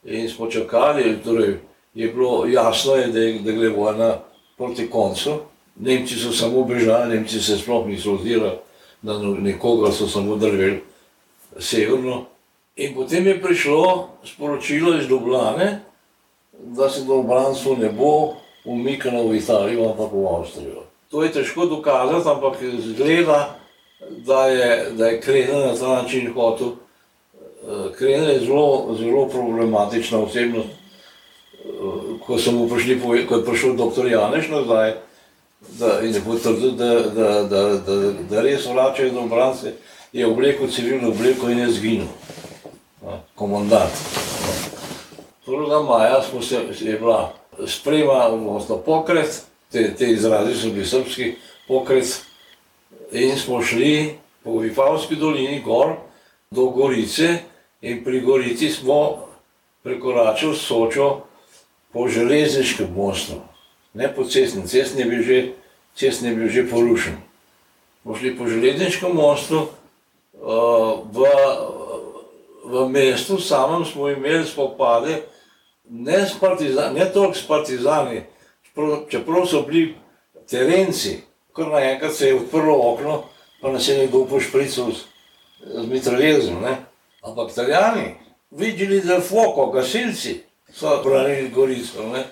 in 0.05 0.29
smo 0.29 0.51
čakali, 0.51 1.19
torej 1.25 1.59
je 1.95 2.09
bilo 2.09 2.47
jasno, 2.47 2.95
je, 2.95 3.07
da, 3.07 3.43
da 3.43 3.53
gre 3.53 3.69
vojna 3.69 4.19
proti 4.57 4.91
koncu. 4.91 5.41
Nemci 5.81 6.15
so 6.15 6.33
samo 6.33 6.65
bežali, 6.65 7.15
Nemci 7.15 7.41
se 7.41 7.59
sploh 7.59 7.87
niso 7.87 8.15
ozirali 8.15 8.59
na 9.03 9.19
nekoga, 9.19 9.93
so 9.93 10.09
samo 10.09 10.37
drveli 10.37 10.83
severno. 11.59 12.25
In 12.77 12.95
potem 12.95 13.27
je 13.27 13.43
prišlo 13.43 14.09
sporočilo 14.25 14.97
iz 15.01 15.09
Dublane, 15.09 15.81
da 16.53 16.91
se 16.91 17.05
do 17.05 17.15
obranstva 17.15 17.77
ne 17.77 17.89
bo 17.89 18.35
umikalo 18.65 19.29
v 19.29 19.37
Italijo, 19.37 19.91
ampak 19.91 20.13
v 20.13 20.27
Avstrijo. 20.27 20.83
To 21.11 21.23
je 21.23 21.33
težko 21.33 21.67
dokazati, 21.67 22.29
ampak 22.29 22.57
zgleda, 22.79 23.59
da 24.11 24.47
je, 24.47 24.91
da 24.93 25.07
je 25.07 25.21
Krener 25.21 25.67
na 25.67 25.75
ta 25.77 26.03
način 26.03 26.33
hotel. 26.33 26.69
Eh, 26.69 27.93
Krener 27.97 28.29
je 28.29 28.41
zelo, 28.41 28.97
zelo 28.99 29.29
problematična 29.29 30.19
osebnost. 30.19 30.69
Eh, 30.69 31.69
ko, 32.27 32.37
prišli, 32.75 33.01
ko 33.01 33.37
je 33.37 33.45
prišel 33.45 33.77
dr. 33.77 34.07
Janeš 34.07 34.49
nazaj, 34.49 34.95
da 35.69 35.87
je 35.87 36.21
potrdil, 36.25 36.71
da, 36.71 37.01
da, 37.01 37.43
da, 37.43 37.63
da, 37.79 38.13
da 38.31 38.43
res 38.43 38.67
vračajo 38.67 39.11
do 39.11 39.21
obrance, 39.21 39.73
je 40.13 40.27
oblekel 40.27 40.71
civilno 40.71 41.09
obleko 41.09 41.51
in 41.51 41.59
je 41.59 41.71
zginil. 41.71 42.07
Komandant. 43.35 43.93
1. 45.47 45.89
maja 45.89 46.23
smo 46.23 46.43
se, 46.43 46.61
je 46.81 46.99
bila 46.99 47.33
sprema, 47.67 48.27
odnosno 48.27 48.77
pokret, 48.77 49.43
te, 49.73 49.95
te 49.95 50.11
izrazi 50.11 50.55
so 50.55 50.71
bili 50.71 50.87
srpski 50.87 51.35
pokret 51.69 52.21
in 53.13 53.37
smo 53.37 53.63
šli 53.63 54.19
po 54.45 54.59
Vipavski 54.59 55.17
dolini 55.17 55.63
gor 55.63 55.95
do 56.51 56.65
Gorice 56.65 57.39
In 57.81 58.05
pri 58.05 58.21
Gorici 58.21 58.71
smo 58.71 59.29
prekoračili 59.83 60.57
Sočo 60.57 61.21
po 61.93 62.09
železniškem 62.09 62.89
mostu, 62.97 63.33
ne 63.97 64.15
po 64.15 64.25
cestni. 64.25 64.69
Cestni 64.69 65.03
je 65.03 65.09
bil 65.09 65.23
že, 65.23 65.39
cestni 65.97 66.29
je 66.29 66.37
bil 66.37 66.49
že 66.53 66.69
porušen. 66.71 67.17
Smo 68.03 68.15
šli 68.15 68.37
po 68.39 68.47
železniškem 68.47 69.17
mostu, 69.17 69.67
uh, 69.67 71.01
v, 71.11 71.25
v 72.65 72.89
mestu 72.89 73.41
samem 73.41 73.85
smo 73.85 74.09
imeli 74.13 74.45
spopade, 74.47 75.23
ne, 75.91 76.27
partizani, 76.41 77.01
ne 77.01 77.07
toliko 77.13 77.35
s 77.35 77.47
partizani, 77.47 78.23
čeprav 79.11 79.47
so 79.47 79.65
bili 79.67 79.97
terenci, 80.47 81.23
kar 81.57 81.73
naenkrat 81.73 82.15
se 82.15 82.29
je 82.29 82.37
odprlo 82.37 82.77
okno, 82.93 83.25
pa 83.61 83.73
nas 83.73 83.89
je 83.89 83.99
nekdo 83.99 84.27
pošprical 84.31 84.93
z, 84.93 85.09
z 85.65 85.87
mitraljezom. 85.89 86.63
Ampak 87.27 87.51
italijani, 87.51 88.15
videli 88.51 89.01
del 89.01 89.21
fuoco, 89.21 89.71
gasilci, 89.73 90.41
so 90.71 91.01
branili 91.03 91.51
Gorico. 91.51 92.07
Ne? 92.13 92.25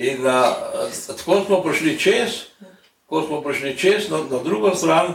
In 0.00 0.26
a, 0.26 0.56
tako 1.06 1.44
smo 1.44 1.60
prišli 1.60 1.98
čez, 1.98 2.48
ko 3.04 3.20
smo 3.22 3.42
prišli 3.44 3.76
čez, 3.76 4.08
na, 4.08 4.24
na 4.30 4.38
drugo 4.40 4.72
stran 4.74 5.12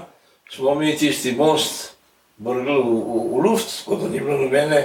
smo 0.49 0.75
mi 0.75 0.93
tisti 0.97 1.31
most 1.31 1.95
vrgli 2.37 2.69
v, 2.69 2.85
v, 2.85 3.15
v 3.33 3.41
luft, 3.41 3.81
tako 3.81 3.95
da 3.95 4.09
ni 4.09 4.19
bilo 4.19 4.37
nobene, 4.37 4.83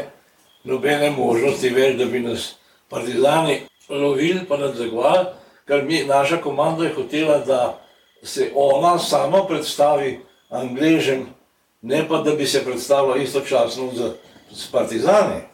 nobene 0.64 1.10
možnosti 1.10 1.68
več, 1.68 1.98
da 2.00 2.08
bi 2.08 2.24
nas 2.24 2.54
partizani 2.88 3.60
lovili 3.92 4.46
pa 4.48 4.56
nadzagovali, 4.56 5.26
ker 5.68 5.84
mi, 5.84 6.00
naša 6.08 6.40
komanda 6.40 6.88
je 6.88 6.94
hotela, 6.96 7.38
da 7.44 7.60
se 8.22 8.50
ona 8.54 8.96
sama 8.98 9.44
predstavi 9.44 10.20
Angležem, 10.48 11.26
ne 11.82 12.08
pa 12.08 12.24
da 12.24 12.32
bi 12.40 12.46
se 12.46 12.64
predstavila 12.64 13.20
istočasno 13.20 13.92
z, 13.94 14.12
z 14.50 14.72
partizani. 14.72 15.44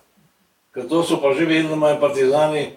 Ker 0.70 0.86
to 0.88 1.02
so 1.02 1.18
pa 1.18 1.34
že 1.34 1.44
vedno 1.44 1.74
imajo 1.74 1.98
partizani 2.00 2.76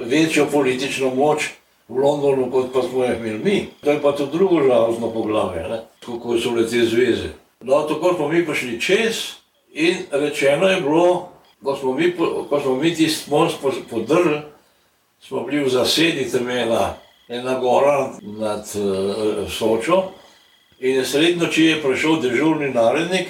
večjo 0.00 0.46
politično 0.52 1.14
moč 1.14 1.50
v 1.88 1.98
Londonu, 1.98 2.50
kot 2.50 2.72
pa 2.72 2.82
smo 2.82 3.04
jih 3.04 3.16
imeli 3.18 3.38
mi. 3.44 3.68
To 3.80 3.90
je 3.90 4.02
pa 4.02 4.12
to 4.12 4.26
drugo 4.26 4.62
žalostno 4.62 5.10
poglavje, 5.10 5.82
kako 6.06 6.38
so 6.38 6.50
bile 6.50 6.68
te 6.68 6.84
zveze. 6.84 7.28
No, 7.60 7.82
tako 7.82 8.14
smo 8.14 8.28
mi 8.28 8.46
prišli 8.46 8.80
čez 8.80 9.16
in 9.72 9.96
rečeno 10.10 10.68
je 10.68 10.80
bilo, 10.80 11.28
ko 11.64 11.76
smo 11.76 11.92
mi, 11.92 12.16
ko 12.50 12.60
smo 12.60 12.74
mi 12.74 12.94
tisti 12.94 13.30
most 13.30 13.56
podrli, 13.90 14.40
smo 15.20 15.42
bili 15.42 15.64
v 15.64 15.68
zasedi, 15.68 16.30
je 16.30 16.94
ena, 17.28 17.58
gora 17.60 18.12
nad 18.22 18.60
uh, 18.60 19.50
Sočo 19.50 20.02
in 20.80 20.96
je 20.96 21.04
sred 21.04 21.38
noči 21.38 21.64
je 21.64 21.82
prišel 21.82 22.20
dežurni 22.20 22.70
narednik 22.70 23.28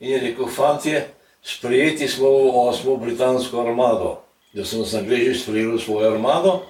in 0.00 0.10
je 0.10 0.20
rekel, 0.20 0.46
fantje, 0.48 1.06
sprejeti 1.42 2.08
smo 2.08 2.28
v 2.28 2.50
osmo 2.54 2.96
britansko 2.96 3.60
armado, 3.60 4.25
da 4.56 4.64
so 4.64 4.78
nas 4.78 4.94
angleži 4.94 5.34
sprejeli 5.34 5.76
v 5.76 5.80
svojo 5.80 6.12
armado 6.12 6.62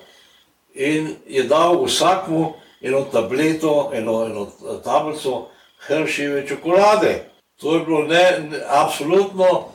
in 0.74 1.14
je 1.26 1.42
dal 1.42 1.84
vsakmu 1.84 2.54
eno 2.82 3.04
tableto, 3.12 3.90
eno, 3.94 4.24
eno 4.26 4.50
tablico 4.84 5.48
Hrševe 5.86 6.46
čokolade. 6.48 7.30
To 7.60 7.74
je 7.74 7.84
bilo 7.84 8.02
ne, 8.02 8.38
ne 8.50 8.58
absolutno 8.68 9.68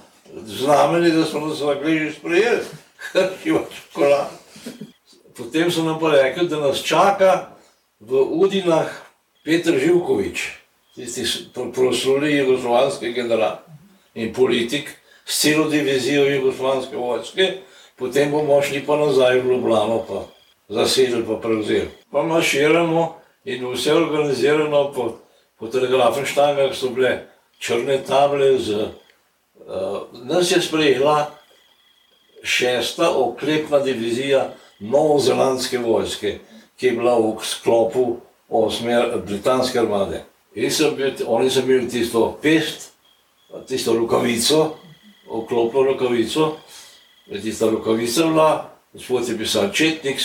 znamenje, 0.45 1.10
da 1.10 1.26
smo 1.26 1.47
nas 1.47 1.62
angleži 1.62 2.12
sprejeli. 2.19 2.60
Hrševa 3.13 3.63
čokolada. 3.76 4.30
Potem 5.38 5.71
so 5.71 5.84
nam 5.84 6.00
pa 6.00 6.12
rekli, 6.12 6.47
da 6.47 6.60
nas 6.60 6.84
čaka 6.84 7.56
v 8.00 8.19
Udinah 8.21 8.91
Petr 9.43 9.80
Živkovič, 9.80 10.52
tisti 10.95 11.24
prosluli 11.74 12.36
jugoslovanski 12.36 13.13
general 13.13 13.63
in 14.13 14.34
politik 14.34 14.89
s 15.26 15.41
celo 15.41 15.69
divizijo 15.69 16.26
jugoslovanske 16.28 16.97
vojske, 16.97 17.54
potem 18.02 18.32
bomo 18.32 18.58
šli 18.62 18.82
pa 18.86 18.98
nazaj 18.98 19.40
v 19.40 19.52
Ljubljano, 19.52 20.02
pa 20.08 20.26
zasedli 20.70 21.22
pa 21.28 21.38
prevzeli. 21.38 21.90
Pa 22.12 22.24
maširamo 22.24 23.16
in 23.46 23.66
vse 23.70 23.94
organizirano 23.94 24.92
po, 24.92 25.18
po 25.60 25.68
telegrafnih 25.68 26.26
štangah 26.26 26.74
so 26.74 26.90
bile 26.90 27.28
črne 27.60 28.02
table 28.08 28.58
z... 28.58 28.90
Uh, 29.62 30.10
nas 30.26 30.52
je 30.52 30.62
sprejela 30.62 31.30
šesta 32.44 33.12
oklepna 33.18 33.80
divizija 33.80 34.50
novozelandske 34.80 35.78
vojske, 35.78 36.40
ki 36.78 36.88
je 36.88 36.92
bila 36.98 37.20
v 37.20 37.38
sklopu 37.46 38.18
osme 38.50 38.98
britanske 39.26 39.80
armade. 39.80 40.24
So 40.70 40.92
bil, 40.98 41.14
oni 41.28 41.50
so 41.50 41.62
imeli 41.62 41.90
tisto 41.90 42.40
pest, 42.42 42.92
tisto 43.68 43.94
rokavico, 43.94 44.76
oklopno 45.30 45.84
rokavico, 45.84 46.58
tista 47.39 47.70
rokavica 47.70 48.26
bila, 48.28 48.50
gospod 48.94 49.30
je 49.30 49.38
pisal 49.38 49.70
Četniks, 49.72 50.24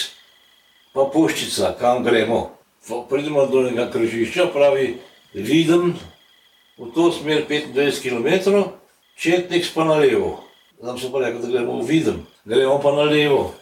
pa 0.92 1.04
puščica, 1.12 1.76
kam 1.78 2.02
gremo. 2.04 2.50
Pridemo 3.10 3.46
do 3.46 3.62
nekega 3.62 3.90
križišča, 3.92 4.48
pravi, 4.54 4.96
vidim 5.34 5.94
v 6.78 6.90
to 6.94 7.12
smer 7.12 7.44
25 7.48 8.02
km, 8.02 8.64
Četniks 9.16 9.70
pa 9.74 9.84
na 9.84 10.00
levo. 10.02 10.42
Tam 10.82 10.98
so 10.98 11.12
pa 11.12 11.22
rekli, 11.22 11.40
da 11.40 11.48
gremo, 11.48 11.78
vidim, 11.82 12.26
gremo 12.44 12.80
pa 12.82 12.92
na 12.92 13.06
levo. 13.06 13.54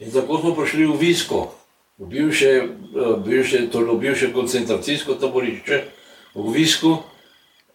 In 0.00 0.12
tako 0.12 0.40
smo 0.40 0.54
prišli 0.54 0.86
v 0.86 0.96
Visko, 0.96 1.52
v 1.98 2.06
bivše, 2.06 2.52
eh, 2.56 2.66
bivše, 3.24 3.68
torej 3.70 3.94
v 3.94 3.98
bivše 3.98 4.32
koncentracijsko 4.32 5.14
taborišče, 5.14 5.84
v 6.34 6.52
Visku. 6.54 7.02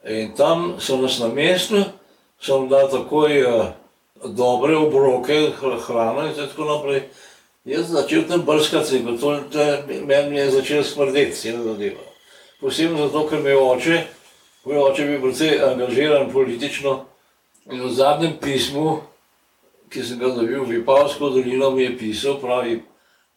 In 0.04 0.36
tam 0.36 0.76
so 0.80 0.98
nas 0.98 1.20
na 1.20 1.28
mestu, 1.28 1.84
so 2.42 2.60
nam 2.60 2.68
dali 2.68 2.92
takoj 2.92 3.32
uh, 3.44 3.83
dobre 4.26 4.76
obroke, 4.76 5.52
hrano 5.88 6.28
in 6.28 6.34
tako 6.36 6.66
naprej. 6.66 7.04
Jaz 7.66 7.86
sem 7.86 7.96
začel 7.96 8.24
tam 8.28 8.42
brskati, 8.46 9.06
to, 9.20 9.40
to 9.52 9.60
meni 10.06 10.38
je 10.38 10.52
začelo 10.52 10.84
smrdeti, 10.84 11.48
je 11.48 11.58
zadeva. 11.64 12.04
Posebno 12.60 13.08
zato, 13.08 13.28
ker 13.30 13.40
me 13.40 13.56
oče, 13.56 14.02
moj 14.66 14.82
oče 14.90 15.06
bil 15.08 15.22
precej 15.22 15.62
angažiran 15.64 16.32
politično 16.32 17.06
in 17.72 17.82
v 17.84 17.92
zadnjem 17.96 18.36
pismu, 18.42 19.02
ki 19.90 20.04
sem 20.04 20.20
ga 20.20 20.34
dobil 20.36 20.64
v 20.64 20.70
Vipavsko 20.78 21.30
dolino, 21.30 21.72
mi 21.72 21.84
je 21.84 21.98
pisal, 21.98 22.36
pravi, 22.42 22.82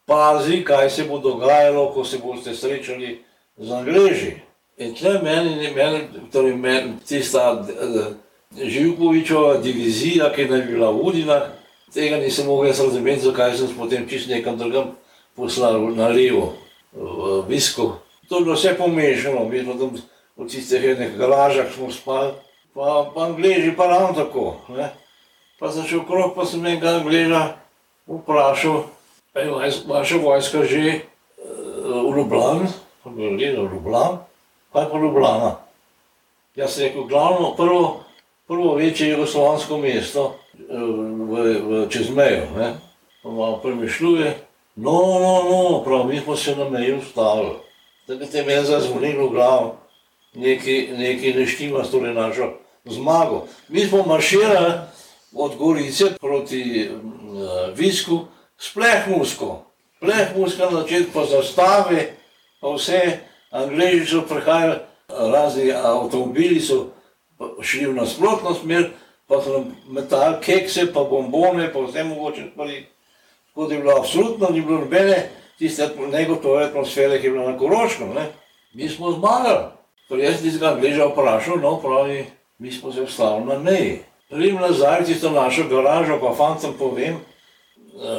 pazi, 0.07 0.65
kaj 0.65 0.91
se 0.91 1.05
bo 1.05 1.19
dogajalo, 1.19 1.93
ko 1.95 2.05
se 2.05 2.19
boste 2.19 2.55
srečali 2.55 3.21
z 3.59 3.73
Angleži. 3.73 4.35
In 4.79 4.95
tle 4.95 5.21
meni, 5.23 5.71
meni, 5.71 6.01
torej 6.33 6.57
meni, 6.57 6.99
tista 7.07 7.53
uh, 7.53 8.11
Živkovičova 8.57 9.59
divizija, 9.61 10.33
ki 10.33 10.49
naj 10.49 10.63
bila 10.71 10.91
v 10.91 11.03
Udinah, 11.11 11.43
tega 11.95 12.17
nisem 12.17 12.47
mogel 12.47 12.73
razumeti, 12.73 13.29
zakaj 13.29 13.57
sem 13.57 13.75
potem 13.79 14.09
čist 14.09 14.29
nekam 14.29 14.59
drugam 14.59 14.95
poslal 15.37 15.81
na 15.95 16.09
levo, 16.09 16.55
v 16.93 17.45
Visko. 17.49 18.01
To 18.29 18.39
je 18.39 18.45
bilo 18.45 18.57
vse 18.57 18.75
pomešano, 18.79 19.51
smo 19.63 19.75
tam 19.75 19.91
v 20.37 20.49
tistih 20.49 20.85
enih 20.85 21.17
garažah 21.17 21.69
smo 21.73 21.91
spali, 21.91 22.33
pa, 22.75 23.09
pa 23.15 23.21
Angleži 23.25 23.73
pa 23.77 23.87
ravno 23.87 24.13
tako. 24.13 24.61
Ne? 24.69 24.93
Pa 25.61 25.73
začel 25.73 26.05
krok, 26.05 26.37
pa 26.37 26.45
sem 26.45 26.61
enega 26.61 27.01
Angleža 27.01 27.57
vprašal, 28.09 28.85
pa 29.33 29.41
je 29.41 29.51
vaša 29.89 30.17
vojska 30.21 30.65
že 30.65 31.01
uh, 31.41 32.05
v 32.05 32.17
Ljubljani, 32.21 32.69
pa 33.05 33.11
je 33.11 33.37
gledal 33.37 33.65
v 33.65 33.73
Ljubljani, 33.75 34.19
pa 34.73 34.81
je 34.81 34.89
pa 34.93 34.97
Ljubljana. 34.99 35.51
Jaz 36.57 36.73
sem 36.73 36.89
rekel, 36.89 37.05
glavno, 37.05 37.53
prvo, 37.57 38.05
prvo 38.47 38.75
večje 38.75 39.09
jugoslovansko 39.09 39.79
mesto 39.79 40.25
uh, 40.25 40.81
v, 41.31 41.61
v, 41.61 41.87
čez 41.91 42.11
mejo, 42.11 42.47
ne? 42.57 42.75
pa 43.23 43.31
malo 43.31 43.61
premišljuje, 43.63 44.35
no, 44.77 44.93
no, 45.21 45.33
no, 45.51 45.83
prav, 45.85 46.07
mi 46.07 46.21
smo 46.21 46.37
se 46.37 46.57
na 46.57 46.69
meji 46.71 46.95
ustavili. 46.95 47.57
Takrat 48.07 48.35
je 48.35 48.45
meni 48.45 48.67
zazvonilo 48.67 49.27
v 49.27 49.33
glavo, 49.33 49.77
nekaj 50.35 51.35
ne 51.35 51.47
štima 51.47 51.85
s 51.85 51.91
tole 51.91 52.15
našo 52.15 52.53
zmago. 52.85 53.47
Mi 53.69 53.87
smo 53.87 54.05
marširali, 54.07 54.73
od 55.37 55.57
Gorice 55.57 56.05
proti 56.21 56.91
uh, 56.91 57.77
Visku, 57.77 58.21
splehmusko. 58.59 59.67
Splehmuska 59.97 60.71
na 60.71 60.81
začetku 60.81 61.13
pa 61.13 61.25
zastave, 61.25 62.13
pa 62.61 62.69
vse, 62.75 63.19
Angleži 63.51 64.07
so 64.07 64.23
prihajali, 64.29 64.79
razni 65.09 65.73
avtomobili 65.73 66.61
so 66.61 66.91
šli 67.63 67.87
v 67.87 67.95
nasprotno 67.95 68.55
smer, 68.55 68.91
pa 69.27 69.41
so 69.43 69.53
nam 69.59 69.73
metali 69.89 70.37
kekse, 70.43 70.93
pa 70.93 71.05
bombone, 71.05 71.73
pa 71.73 71.81
vse 71.81 72.05
mogoče 72.05 72.51
stvari. 72.53 72.87
Tako 73.49 73.67
da 73.67 73.75
je 73.75 73.81
bilo 73.81 73.97
absolutno, 73.99 74.49
ni 74.51 74.61
bilo 74.61 74.81
nobene 74.81 75.29
tiste 75.59 75.89
negotove 76.13 76.65
atmosfere, 76.65 77.21
ki 77.21 77.27
je 77.27 77.31
bila 77.33 77.51
na 77.51 77.59
Koroškem. 77.59 78.13
Ne? 78.15 78.27
Mi 78.75 78.89
smo 78.89 79.13
zmagali. 79.13 79.65
Torej 80.09 80.25
jaz 80.25 80.43
tistega 80.43 80.73
Angleža 80.73 81.07
vprašal, 81.07 81.59
no 81.63 81.81
pravi, 81.81 82.27
mi 82.59 82.73
smo 82.73 82.93
se 82.93 83.03
ustavili 83.03 83.47
na 83.47 83.59
meji. 83.59 83.99
Pridem 84.29 84.61
nazaj, 84.61 85.05
tisto 85.05 85.31
našo 85.31 85.65
garažo, 85.71 86.19
pa 86.21 86.35
fantom 86.35 86.75
povem, 86.79 87.19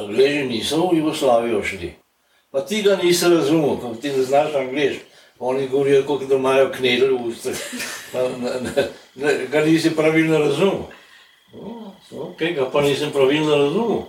gleži 0.08 0.44
niso 0.48 0.88
v 0.88 0.98
Jugoslavijo 0.98 1.64
šli. 1.64 1.94
Pa 2.52 2.62
ti 2.62 2.82
ga 2.82 2.96
nisi 2.96 3.30
razumel, 3.30 3.78
pa 3.82 3.94
ti 4.02 4.10
ne 4.10 4.24
znaš 4.24 4.56
angliš. 4.56 4.98
Oni 5.40 5.68
govorijo, 5.68 6.18
da 6.30 6.36
imajo 6.36 6.72
knedel 6.74 7.18
v 7.18 7.28
ustih. 7.28 7.58
Ga 9.52 9.62
nisi 9.66 9.96
pravilno 9.96 10.40
razumel. 10.40 10.88
No, 12.12 12.34
kaj 12.38 12.54
ga 12.54 12.70
pa 12.72 12.82
nisem 12.82 13.12
pravilno 13.12 13.56
razumel. 13.56 14.02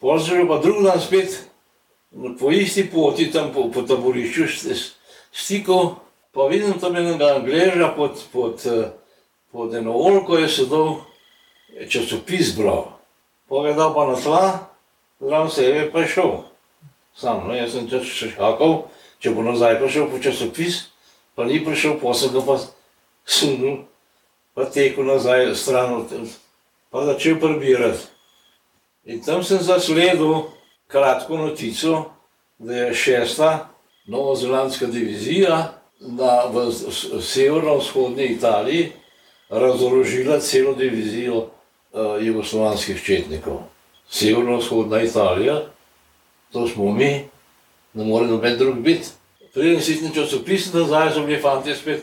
Pozor, 0.00 0.48
pa 0.48 0.58
drug 0.58 0.82
dan 0.84 1.00
spet 1.00 1.44
po 2.38 2.50
isti 2.50 2.90
poti, 2.90 3.30
tam 3.32 3.52
po, 3.54 3.70
po 3.72 3.82
taborišču, 3.82 4.46
stikal, 5.32 5.96
pa 6.32 6.46
vidim 6.46 6.78
tam 6.80 6.96
enega 6.96 7.34
angleža 7.36 7.88
pod, 7.96 8.22
pod, 8.32 8.62
pod 9.52 9.74
eno 9.74 9.92
olko 9.92 10.38
je 10.38 10.48
sedel, 10.48 10.94
je 11.74 11.88
časopis 11.90 12.54
bral. 12.56 12.92
Povedal 13.48 13.94
pa 13.94 14.06
na 14.06 14.16
tla, 14.16 14.44
zraven 15.20 15.50
se 15.50 15.64
je 15.64 15.90
prišel. 15.92 16.32
Sam, 17.14 17.48
no, 17.48 17.54
jaz 17.54 17.74
sem 17.74 17.88
še 17.88 18.30
čakal, 18.34 18.86
če 19.24 19.32
bo 19.32 19.40
nazaj 19.42 19.78
prišel 19.80 20.10
po 20.12 20.20
časopis, 20.20 20.92
pa 21.32 21.48
ni 21.48 21.64
prišel, 21.64 21.96
posel 21.96 22.36
ga 22.36 22.44
pa 22.44 22.60
sunul, 23.24 23.86
pa 24.52 24.68
tekel 24.68 25.08
nazaj 25.08 25.54
stran 25.56 25.96
od 25.96 26.10
tega 26.12 26.28
pa 26.94 27.02
začel 27.02 27.40
prebirati. 27.42 28.06
In 29.10 29.18
tam 29.18 29.42
sem 29.42 29.58
zasledil 29.58 30.46
kratko 30.86 31.36
notico, 31.36 32.14
da 32.58 32.76
je 32.76 32.94
šesta 32.94 33.68
novozelandska 34.06 34.86
divizija 34.86 35.74
na, 35.98 36.46
v 36.54 36.70
severno-vzhodni 37.18 38.24
Italiji 38.38 38.92
razorožila 39.50 40.38
celo 40.38 40.74
divizijo 40.78 41.36
uh, 41.36 42.22
jugoslovanskih 42.22 43.02
četnikov. 43.02 43.66
Severno-vzhodna 44.08 45.02
Italija, 45.02 45.66
to 46.52 46.68
smo 46.68 46.92
mi, 46.92 47.26
ne 47.94 48.04
more 48.04 48.26
noben 48.26 48.58
drug 48.58 48.78
biti. 48.82 49.08
Preden 49.54 49.80
si 49.80 50.00
ti 50.00 50.14
časopis 50.14 50.72
nazaj, 50.72 51.12
so 51.14 51.22
bili 51.26 51.40
fanti 51.42 51.74
spet. 51.74 52.02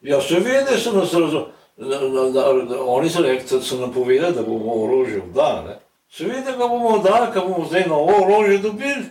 Ja, 0.00 0.20
seveda 0.20 0.78
so 0.78 0.92
nas 0.92 1.12
razumeli. 1.12 1.50
Da, 1.76 1.98
da, 1.98 2.30
da, 2.30 2.52
da, 2.68 2.84
oni 2.86 3.08
so 3.10 3.22
rekli, 3.22 3.48
da 3.50 3.62
so 3.62 3.76
nam 3.80 3.92
povedali, 3.92 4.34
da 4.34 4.42
bomo 4.42 4.74
orožje 4.84 5.22
vdali. 5.26 5.74
Seveda 6.10 6.52
ga 6.52 6.68
bomo 6.68 6.98
vdali, 6.98 7.32
ker 7.32 7.42
bomo 7.42 7.64
zdaj 7.66 7.86
novo 7.88 8.12
orožje 8.22 8.58
dobili. 8.58 9.04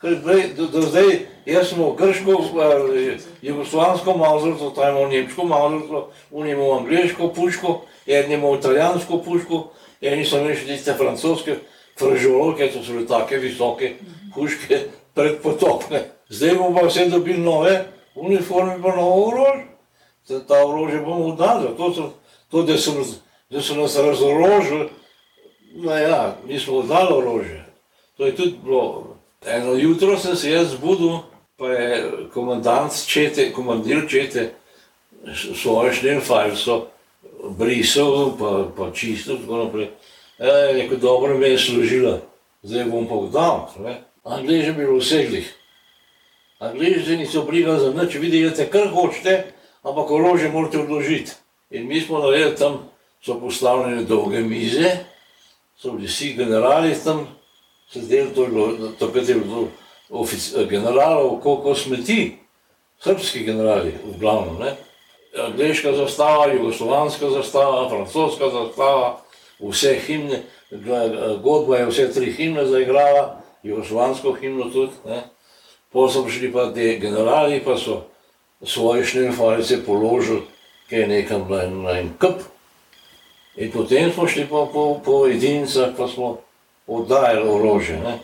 Ker 0.00 0.14
zdaj, 0.22 0.42
do, 0.56 0.66
do 0.66 0.82
zdaj, 0.82 1.18
jaz 1.46 1.68
smo 1.68 1.92
grško, 1.92 2.32
eh, 2.62 3.18
jugoslovansko 3.42 4.16
mazurco, 4.16 4.70
tam 4.70 4.90
imamo 4.90 5.08
nemško 5.08 5.44
mazurco, 5.44 6.06
oni 6.32 6.50
imamo 6.50 6.78
angliško 6.78 7.28
puško, 7.28 7.80
eni 8.06 8.34
imamo 8.34 8.56
italijansko 8.56 9.18
puško, 9.18 9.64
eni 10.00 10.24
so 10.24 10.38
imeli 10.38 10.56
še 10.56 10.66
tiste 10.66 10.94
francoske 10.94 11.56
fražoloke, 11.98 12.70
to 12.72 12.84
so 12.84 12.92
bile 12.92 13.06
take 13.06 13.36
visoke 13.40 13.94
puške 14.34 14.80
predpotopne. 15.16 16.04
Zdaj 16.28 16.54
bomo 16.54 16.76
pa 16.76 16.86
vse 16.86 17.08
dobili 17.08 17.40
nove 17.40 17.84
uniforme, 18.14 18.76
pa 18.82 18.92
novo 18.96 19.28
orožje 19.32 19.76
da 20.28 20.40
ta 20.40 20.66
orožje 20.66 21.00
bomo 21.00 21.34
dali. 21.34 21.76
To, 21.76 21.90
to, 21.90 22.12
to 22.50 22.62
da, 22.62 22.78
so, 22.78 22.92
da 23.50 23.62
so 23.62 23.74
nas 23.74 23.96
razorožili, 23.96 24.88
no 25.74 25.96
ja, 25.96 26.36
mi 26.46 26.58
smo 26.58 26.82
dali 26.82 27.14
orožje. 27.14 27.64
To 28.16 28.26
je 28.26 28.36
tudi 28.36 28.54
bilo. 28.64 29.16
Eno 29.46 29.72
jutro 29.72 30.18
sem 30.18 30.36
se 30.36 30.50
jaz 30.50 30.70
zbudil, 30.70 31.18
pa 31.56 31.68
je 31.68 32.10
komandant 32.34 32.92
čete, 33.06 33.52
komandir 33.52 34.06
čete, 34.08 34.52
svoje 35.62 35.92
šnelfajlso 35.92 36.86
brisal, 37.58 38.32
pa, 38.38 38.64
pa 38.76 38.90
čistil, 38.92 39.38
tako 39.38 39.56
naprej. 39.56 39.88
E, 40.38 40.72
neko 40.74 40.96
dobro 40.96 41.38
me 41.38 41.48
je 41.48 41.58
služila, 41.58 42.18
zdaj 42.62 42.84
bom 42.84 43.06
pa 43.06 43.14
vdal. 43.14 43.68
Angliži 44.26 44.72
bi 44.72 44.84
bilo 44.84 44.98
vseglih. 44.98 45.54
Angliži 46.58 47.16
niso 47.16 47.44
brigali 47.44 47.80
za 47.80 47.92
nič, 47.92 48.14
vidite, 48.14 48.66
kar 48.70 48.88
hočete, 48.90 49.52
ampak 49.82 50.10
orožje 50.10 50.50
morate 50.50 50.78
odložiti. 50.78 51.32
In 51.70 51.86
mi 51.86 52.00
smo 52.00 52.18
naredili 52.18 52.56
tam, 52.56 52.78
so 53.22 53.40
postavljene 53.40 54.02
dolge 54.02 54.40
mize, 54.40 54.90
so 55.78 55.92
bili 55.92 56.06
vsi 56.06 56.32
generali 56.34 56.94
tam, 57.04 57.26
se 57.90 58.00
zdelo, 58.00 58.30
to 58.34 59.06
takrat 59.06 59.28
je 59.28 59.34
bilo 59.34 59.68
generalov, 60.70 61.40
koliko 61.40 61.74
smeti, 61.74 62.38
srpski 63.02 63.44
generali, 63.44 63.94
v 64.04 64.18
glavnem, 64.18 64.58
ne. 64.58 64.74
Angliška 65.38 65.92
zastava, 65.92 66.46
jugoslovanska 66.52 67.30
zastava, 67.30 67.88
francoska 67.88 68.50
zastava, 68.50 69.20
vse 69.60 69.98
himne, 70.06 70.42
godba 71.42 71.76
je 71.76 71.86
vse 71.86 72.12
tri 72.12 72.32
himne 72.32 72.66
zaigrala, 72.66 73.45
jugoslovansko 73.68 74.32
himno 74.40 74.70
tudi, 74.70 74.92
ne. 75.06 75.22
Potem 75.92 76.12
so 76.12 76.24
prišli 76.24 76.52
pa 76.52 76.72
ti 76.74 76.98
generali, 77.00 77.60
pa 77.64 77.76
so 77.78 78.02
svoje 78.62 79.04
šnemfalice 79.04 79.84
položil, 79.86 80.42
ki 80.88 80.94
je 80.96 81.08
nekam 81.08 81.46
na 81.50 81.62
en, 81.62 81.82
na 81.82 81.98
en 81.98 82.10
kup. 82.20 82.42
In 83.56 83.72
potem 83.72 84.12
smo 84.12 84.28
šli 84.28 84.44
pa 84.44 84.66
po, 84.72 85.00
po 85.04 85.26
edinicah, 85.26 85.94
pa 85.96 86.08
smo 86.08 86.38
oddajali 86.86 87.48
orožje. 87.48 87.96
Ne? 87.96 88.18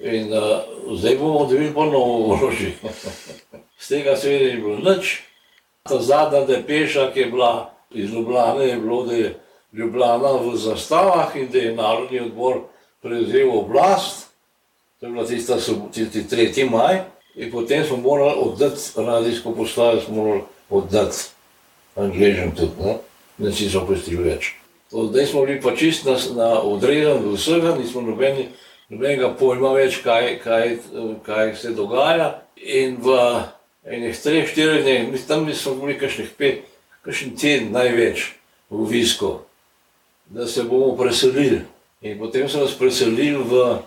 In 0.00 0.32
uh, 0.32 0.60
zdaj 0.98 1.16
bomo 1.16 1.46
dobili 1.46 1.72
pa 1.74 1.84
novo 1.84 2.34
orožje. 2.34 2.76
Z 3.80 3.88
tega 3.88 4.16
seveda 4.16 4.54
ni 4.54 4.60
bilo 4.60 4.76
nič. 4.80 5.22
Ta 5.86 5.98
zadnja 6.02 6.44
depeša, 6.44 7.10
ki 7.14 7.20
je 7.20 7.30
bila 7.30 7.70
iz 7.94 8.12
Ljubljane, 8.12 8.68
je 8.68 8.76
bilo, 8.76 9.02
da 9.06 9.14
je 9.14 9.34
Ljubljana 9.72 10.32
v 10.42 10.56
zastavah 10.56 11.36
in 11.36 11.48
da 11.52 11.58
je 11.58 11.74
narodni 11.74 12.20
odbor 12.20 12.60
prevzel 13.02 13.58
oblast. 13.58 14.25
To 15.00 15.06
je 15.06 15.12
bila 15.12 15.26
tista, 15.26 15.56
tisti 15.92 16.22
3. 16.30 16.70
maj. 16.70 17.00
In 17.36 17.50
potem 17.52 17.84
smo 17.84 17.96
morali 17.96 18.32
oddati 18.36 18.80
radijsko 18.96 19.52
postajo, 19.52 20.00
smo 20.00 20.14
morali 20.14 20.42
oddati 20.70 21.16
angližem 21.96 22.50
tudi, 22.56 22.72
ne? 22.84 22.94
ne 23.38 23.52
si 23.52 23.68
so 23.70 23.82
pustili 23.86 24.24
več. 24.24 24.54
Zdaj 24.90 25.26
smo 25.26 25.42
bili 25.44 25.60
pa 25.60 25.74
čist 25.76 26.06
na, 26.06 26.16
na 26.36 26.48
odredan 26.60 27.22
do 27.22 27.34
vsega, 27.34 27.74
nismo 27.76 28.00
nobeni, 28.06 28.48
nobenega 28.88 29.32
pojma 29.36 29.74
več, 29.76 30.00
kaj, 30.04 30.38
kaj, 30.44 30.76
kaj 31.26 31.54
se 31.60 31.74
dogaja. 31.76 32.30
In 32.56 32.96
v 33.04 33.16
enih 33.84 34.16
treh, 34.16 34.48
štirih 34.48 34.84
dneh, 34.86 35.26
tam 35.28 35.44
smo 35.52 35.74
bili 35.82 35.98
kakšnih 36.00 36.30
pet, 36.38 36.64
kakšen 37.04 37.36
teden 37.36 37.72
največ 37.74 38.30
v 38.70 38.86
Visko, 38.88 39.42
da 40.32 40.46
se 40.48 40.64
bomo 40.64 40.94
preselili. 40.96 41.66
In 42.00 42.16
potem 42.18 42.48
so 42.48 42.62
nas 42.62 42.76
preselili 42.78 43.36
v, 43.36 43.78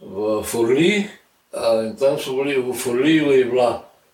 v 0.00 0.42
Forlih, 0.42 1.20
In 1.52 1.96
tam 1.96 2.18
so 2.18 2.32
bili 2.32 2.62
v 2.62 2.72
Forliju, 2.72 3.32
je 3.32 3.50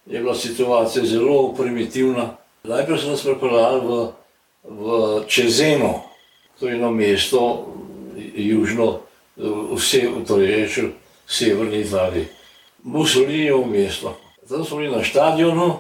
je 0.07 0.21
bila 0.21 0.35
situacija 0.35 1.05
zelo 1.05 1.53
primitivna. 1.53 2.37
Najprej 2.65 2.99
so 2.99 3.11
nas 3.11 3.23
pripeljali 3.23 3.81
v, 3.81 4.13
v 4.65 5.25
Čezeno, 5.27 6.03
to 6.61 6.69
je 6.69 6.75
eno 6.75 6.91
mesto, 6.91 7.67
južno, 8.35 9.01
vse, 9.77 10.09
torej 10.27 10.65
v 10.65 10.93
severni 11.27 11.81
Italiji. 11.81 12.27
Mussolinijevo 12.83 13.67
mesto. 13.67 14.17
Tam 14.49 14.65
smo 14.65 14.79
bili 14.79 14.97
na 14.97 15.05
stadionu 15.05 15.79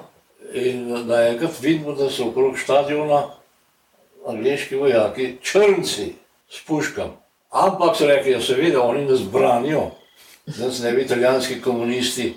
in 0.52 1.06
naenkrat 1.06 1.60
vidimo, 1.60 1.92
da 1.92 2.10
so 2.10 2.28
okrog 2.28 2.58
stadiona 2.58 3.22
angliški 4.26 4.76
vojaki, 4.76 5.36
črnci 5.42 6.12
s 6.50 6.66
puškami. 6.66 7.25
Ampak 7.50 7.96
so 7.96 8.06
rekli, 8.06 8.34
da 8.34 8.40
seveda 8.40 8.82
oni 8.82 9.04
nas 9.04 9.22
branijo 9.22 9.90
da 10.46 10.72
se 10.72 10.84
ne 10.84 10.92
bi 10.92 11.02
italijanski 11.02 11.60
komunisti 11.60 12.34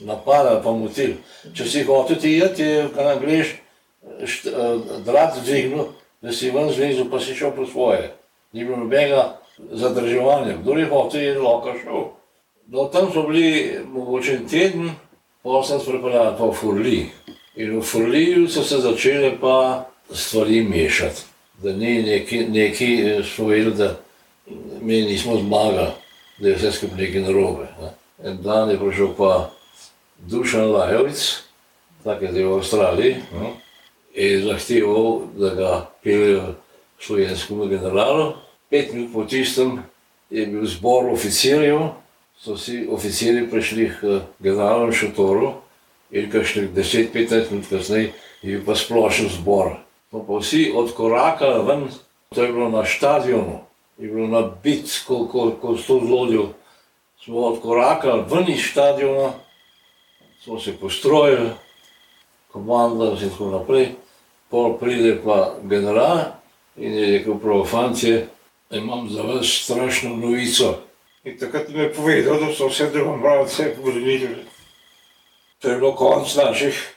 napadali 0.00 0.60
pa 0.64 0.72
motili. 0.72 1.16
Če 1.54 1.64
si 1.64 1.82
hotel 1.82 2.16
ti 2.16 2.32
jeti, 2.32 2.62
je 2.62 2.88
kaj 2.94 3.12
angliš, 3.12 3.54
drat 5.04 5.36
dvignil, 5.44 5.84
da 6.22 6.32
si 6.32 6.50
ven 6.50 6.72
zlezel, 6.72 7.10
pa 7.10 7.20
si 7.20 7.34
šel 7.34 7.52
po 7.56 7.66
svoje. 7.66 8.14
Ni 8.52 8.64
bilo 8.64 8.76
nobenega 8.76 9.38
zadrževanja. 9.58 10.56
Kdo 10.62 10.78
je 10.78 10.88
hotel, 10.88 11.20
je 11.20 11.38
lahko 11.38 11.74
šel. 11.82 12.04
No, 12.66 12.84
tam 12.84 13.12
so 13.12 13.22
bili 13.28 13.78
mogoče 13.86 14.32
en 14.32 14.48
teden, 14.48 14.90
pa 15.42 15.62
sem 15.62 15.80
se 15.80 15.90
pripeljal 15.90 16.36
pa 16.38 16.46
v 16.46 16.52
Furli. 16.52 17.10
In 17.56 17.78
v 17.78 17.82
Furliju 17.84 18.48
so 18.48 18.64
se 18.64 18.80
začele 18.80 19.34
pa 19.40 19.84
stvari 20.10 20.62
mešati. 20.62 21.28
Da 21.62 21.72
ni 21.72 22.02
neki, 22.02 22.46
neki 22.48 22.88
so 23.36 23.44
vedeli, 23.46 23.74
da 23.76 23.94
mi 24.80 25.02
nismo 25.02 25.36
zmagali 25.36 25.90
da 26.42 26.48
je 26.48 26.54
vse 26.54 26.72
skupaj 26.72 26.98
nekaj 26.98 27.20
narobe. 27.20 27.66
Ne. 27.80 27.90
En 28.24 28.42
dan 28.42 28.70
je 28.70 28.78
prišel 28.78 29.14
pa 29.16 29.50
Dušan 30.18 30.72
Lajovic, 30.72 31.42
tako 32.04 32.24
je 32.24 32.46
v 32.46 32.54
Avstraliji, 32.54 33.16
in 34.14 34.42
zahteval, 34.42 35.20
da 35.38 35.54
ga 35.54 35.90
peljejo 36.02 36.54
slovenskemu 37.00 37.66
generalu. 37.66 38.32
Pet 38.70 38.92
minut 38.92 39.12
po 39.12 39.24
tistem 39.24 39.82
je 40.30 40.46
bil 40.46 40.66
zbor 40.66 41.12
oficirjev, 41.12 41.80
so 42.38 42.54
vsi 42.54 42.86
oficirji 42.90 43.50
prišli 43.50 43.90
k 44.00 44.20
generalnemu 44.38 44.92
šotoru 44.92 45.52
in 46.10 46.30
kakšnih 46.30 46.70
10-15 46.74 47.50
minut 47.50 47.68
kasneje 47.70 48.12
je 48.42 48.56
bil 48.56 48.64
pa 48.66 48.74
splošen 48.74 49.28
zbor. 49.28 49.76
Smo 50.10 50.24
pa 50.26 50.38
vsi 50.38 50.72
odkorakali 50.74 51.66
ven, 51.66 51.86
to 52.34 52.42
je 52.42 52.52
bilo 52.52 52.68
na 52.68 52.84
stadionu 52.84 53.71
je 54.02 54.10
bilo 54.10 54.26
nabit, 54.26 54.90
ko, 55.06 55.26
ko, 55.30 55.50
ko 55.62 55.76
s 55.76 55.86
to 55.86 56.00
zlodjo 56.06 56.48
smo 57.22 57.46
odkorakali 57.54 58.24
ven 58.30 58.50
iz 58.50 58.64
stadiona, 58.70 59.32
smo 60.42 60.60
se 60.60 60.76
postrojili, 60.76 61.50
komanda 62.50 63.14
in 63.14 63.30
tako 63.30 63.50
naprej, 63.50 63.88
pol 64.50 64.78
pride 64.78 65.20
pa 65.24 65.54
general 65.62 66.42
In 66.76 66.94
je 66.94 67.18
rekel, 67.18 67.38
prav, 67.38 67.64
fantje, 67.64 68.26
imam 68.70 69.08
za 69.10 69.22
vas 69.22 69.46
strašno 69.64 70.16
novico. 70.16 70.74
In 71.24 71.38
takrat 71.38 71.68
mi 71.68 71.78
je 71.78 71.92
povedal, 71.92 72.40
da 72.40 72.54
so 72.54 72.68
vse 72.68 72.90
domobrance 72.90 73.74
povrnili. 73.76 74.36
To 75.58 75.68
je 75.68 75.76
bilo 75.76 75.96
konc 75.96 76.34
naših, 76.34 76.96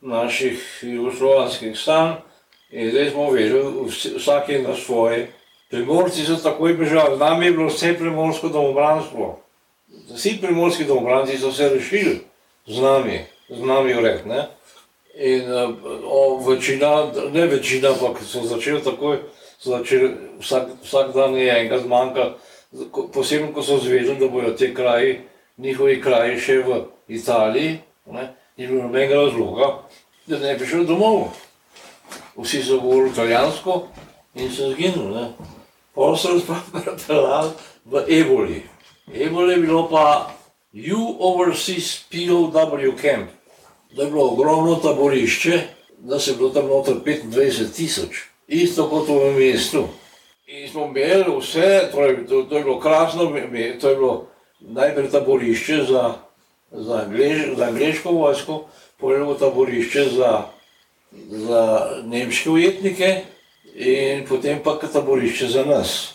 naših 0.00 0.78
jugoslovanskih 0.82 1.78
stanj 1.78 2.12
in 2.70 2.90
zdaj 2.90 3.10
smo 3.10 3.30
vedeli, 3.30 3.88
vsak 4.16 4.48
je 4.48 4.62
na 4.62 4.76
svoje. 4.76 5.32
Primorci 5.70 6.22
so 6.22 6.36
takoj 6.38 6.76
bežali, 6.78 7.18
nam 7.18 7.42
je 7.42 7.50
bilo 7.50 7.66
vse 7.66 7.96
primorsko 7.98 8.48
domobranstvo. 8.48 9.38
Vsi 10.14 10.38
primorski 10.40 10.84
domobranci 10.84 11.38
so 11.38 11.52
se 11.52 11.68
rešili 11.68 12.20
z 12.66 12.78
nami, 12.80 13.20
z 13.48 13.60
nami 13.60 13.94
ne. 14.24 14.46
In 15.18 15.42
o, 16.04 16.38
večina, 16.46 17.10
ne 17.32 17.46
večina, 17.46 17.88
ampak 17.88 18.22
so 18.22 18.42
začeli 18.44 18.82
takoj, 18.84 19.18
so 19.58 19.70
začeli, 19.70 20.10
vsak, 20.38 20.68
vsak 20.84 21.14
dan 21.14 21.34
je 21.34 21.50
enega 21.50 21.78
zmanjka, 21.78 22.34
posebno, 23.14 23.52
ko 23.52 23.62
so 23.62 23.78
zvedeli, 23.78 24.18
da 24.20 24.28
bojo 24.28 24.52
te 24.52 24.74
kraji, 24.74 25.20
njihovi 25.56 26.00
kraji 26.02 26.40
še 26.40 26.58
v 26.62 26.82
Italiji, 27.08 27.78
ne, 28.12 28.28
ni 28.56 28.66
bilo 28.66 28.82
nobenega 28.82 29.24
razloga, 29.24 29.72
da 30.26 30.38
ne 30.38 30.54
bi 30.54 30.66
šel 30.66 30.84
domov. 30.84 31.32
Vsi 32.36 32.62
so 32.62 32.78
govorili 32.80 33.10
italijansko 33.10 33.86
in 34.34 34.52
so 34.52 34.70
zginili. 34.70 35.26
So 35.96 36.34
nas 36.34 36.42
pa 36.48 36.80
prepeljali 36.80 37.50
v 37.84 38.04
Eboli. 38.08 38.62
Eboli 39.14 39.52
je 39.52 39.58
bilo 39.58 39.88
pa 39.88 40.30
U 40.72 41.16
Overseas 41.20 42.04
POW 42.10 42.92
Camp. 43.00 43.30
To 43.96 44.02
je 44.02 44.10
bilo 44.10 44.24
ogromno 44.24 44.74
taborišče, 44.74 45.60
da 45.98 46.18
se 46.18 46.30
je 46.30 46.36
bilo 46.36 46.50
tam 46.50 46.66
noter 46.66 46.94
25 46.94 47.76
tisoč, 47.76 48.28
isto 48.48 48.88
kot 48.88 49.08
v 49.08 49.32
mestu. 49.38 49.88
In 50.46 50.68
smo 50.68 50.84
imeli 50.86 51.24
vse, 51.40 51.88
torej, 51.92 52.26
to, 52.28 52.42
to 52.42 52.56
je 52.56 52.64
bilo 52.64 52.80
krasno, 52.80 53.32
to 53.80 53.88
je 53.88 53.96
bilo 53.96 54.26
najprej 54.60 55.10
taborišče 55.10 55.76
za, 55.88 56.14
za, 56.70 56.94
Anglež, 57.06 57.56
za 57.56 57.64
angliško 57.64 58.10
vojsko, 58.10 58.64
potem 58.96 59.16
je 59.16 59.24
bilo 59.24 59.34
taborišče 59.34 60.04
za, 60.04 60.42
za 61.28 61.88
nemške 62.04 62.50
ujetnike 62.50 63.22
in 63.76 64.24
potem 64.28 64.62
pa 64.64 64.78
taborišče 64.92 65.48
za 65.48 65.64
nas. 65.64 66.14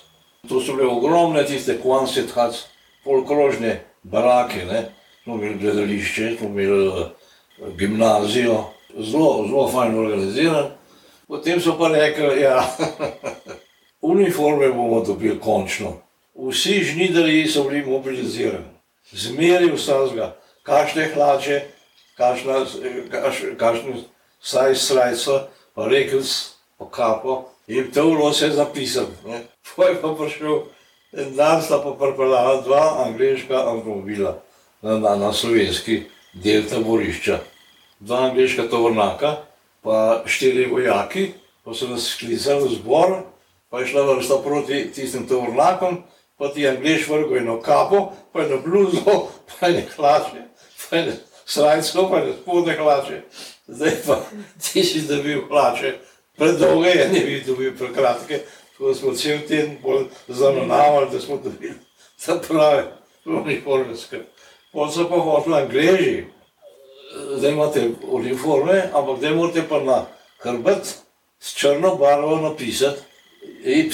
To 0.49 0.61
so 0.61 0.73
bile 0.75 0.89
ogromne 0.89 1.45
tiste 1.45 1.77
kvansethac, 1.81 2.57
polkrožne 3.03 3.81
barake, 4.03 4.65
ne. 4.65 4.89
Smo 5.23 5.35
imeli 5.35 5.59
gledališče, 5.59 6.35
smo 6.37 6.47
imeli 6.49 7.05
gimnazijo, 7.77 8.63
zelo, 8.97 9.45
zelo 9.47 9.67
fajn 9.69 9.99
organiziran. 9.99 10.71
Potem 11.27 11.61
so 11.61 11.77
pa 11.77 11.87
rekli, 11.87 12.41
ja, 12.41 12.65
uniforme 14.11 14.67
bomo 14.73 15.03
dobili 15.05 15.39
končno. 15.39 15.93
Vsi 16.35 16.83
žnidarji 16.83 17.47
so 17.47 17.63
bili 17.63 17.85
mobilizirani, 17.85 18.65
zmeri 19.11 19.71
vsega, 19.75 20.35
kakšne 20.63 21.09
hlače, 21.13 21.61
kakšna, 22.17 22.65
kaš, 23.11 23.43
kakšne 23.57 23.93
saj 24.41 24.75
srajco, 24.75 25.39
pa 25.75 25.87
rekelc, 25.87 26.33
pa 26.77 26.89
kapo. 26.89 27.50
In 27.71 27.91
to 27.91 28.03
vse 28.19 28.49
zapisano. 28.51 29.15
Poj 29.75 30.01
pa 30.01 30.09
prišel, 30.11 30.67
en 31.15 31.35
dan 31.35 31.61
sta 31.63 31.79
pa 31.79 31.93
pripeljala 31.95 32.59
dva 32.67 33.05
angliška 33.07 33.55
avtomobila 33.55 34.41
na, 34.81 34.97
na, 34.99 35.15
na 35.15 35.29
slovenski 35.33 36.03
del 36.33 36.67
taborišča. 36.67 37.39
Dva 38.03 38.27
angliška 38.27 38.67
tovornaka, 38.67 39.37
pa 39.87 40.23
štiri 40.27 40.67
vojaki, 40.67 41.31
pa 41.63 41.71
so 41.71 41.87
nas 41.87 42.11
sklicali 42.11 42.67
v 42.67 42.75
zbor, 42.75 43.15
pa 43.71 43.79
je 43.79 43.87
šla 43.93 44.03
vrsta 44.09 44.41
proti 44.43 44.83
tistim 44.91 45.23
tovornakom, 45.31 46.03
pa 46.35 46.51
ti 46.51 46.67
angliš 46.67 47.07
vrgo 47.07 47.39
eno 47.39 47.61
kapo, 47.63 48.11
pa 48.35 48.43
eno 48.43 48.59
bluzo, 48.59 49.31
pa 49.47 49.71
ene 49.71 49.87
hlače, 49.95 50.43
pa 50.89 50.97
ene 50.97 51.15
srajco, 51.45 52.09
pa 52.11 52.19
ene 52.19 52.35
spodne 52.35 52.75
hlače. 52.75 53.23
Zdaj 53.71 53.99
pa 54.03 54.23
ti 54.59 54.83
si 54.83 55.07
dobil 55.07 55.47
hlače, 55.47 56.10
predolge 56.37 56.89
je, 56.89 57.07
ne 57.13 57.19
bi 57.19 57.43
dobil 57.47 57.77
prekratke, 57.77 58.39
tako 58.71 58.93
smo 58.93 59.13
cel 59.15 59.39
teden 59.47 59.77
bolj 59.83 60.05
zanonavali, 60.27 61.09
da 61.11 61.19
smo 61.19 61.37
dobili 61.43 61.73
ta 62.25 62.39
prave 62.47 62.83
uniformske. 63.25 64.19
Potem 64.71 64.93
so 64.93 65.09
pa 65.09 65.15
hoteli 65.15 65.55
Angleži, 65.55 66.23
zdaj 67.37 67.51
imate 67.51 67.89
uniforme, 68.07 68.83
ampak 68.93 69.17
zdaj 69.17 69.35
morate 69.35 69.63
pa 69.69 69.79
na 69.79 70.05
hrbet 70.39 70.95
s 71.39 71.55
črno 71.55 71.95
barvo 71.95 72.35
napisati 72.37 73.01
Y, 73.63 73.89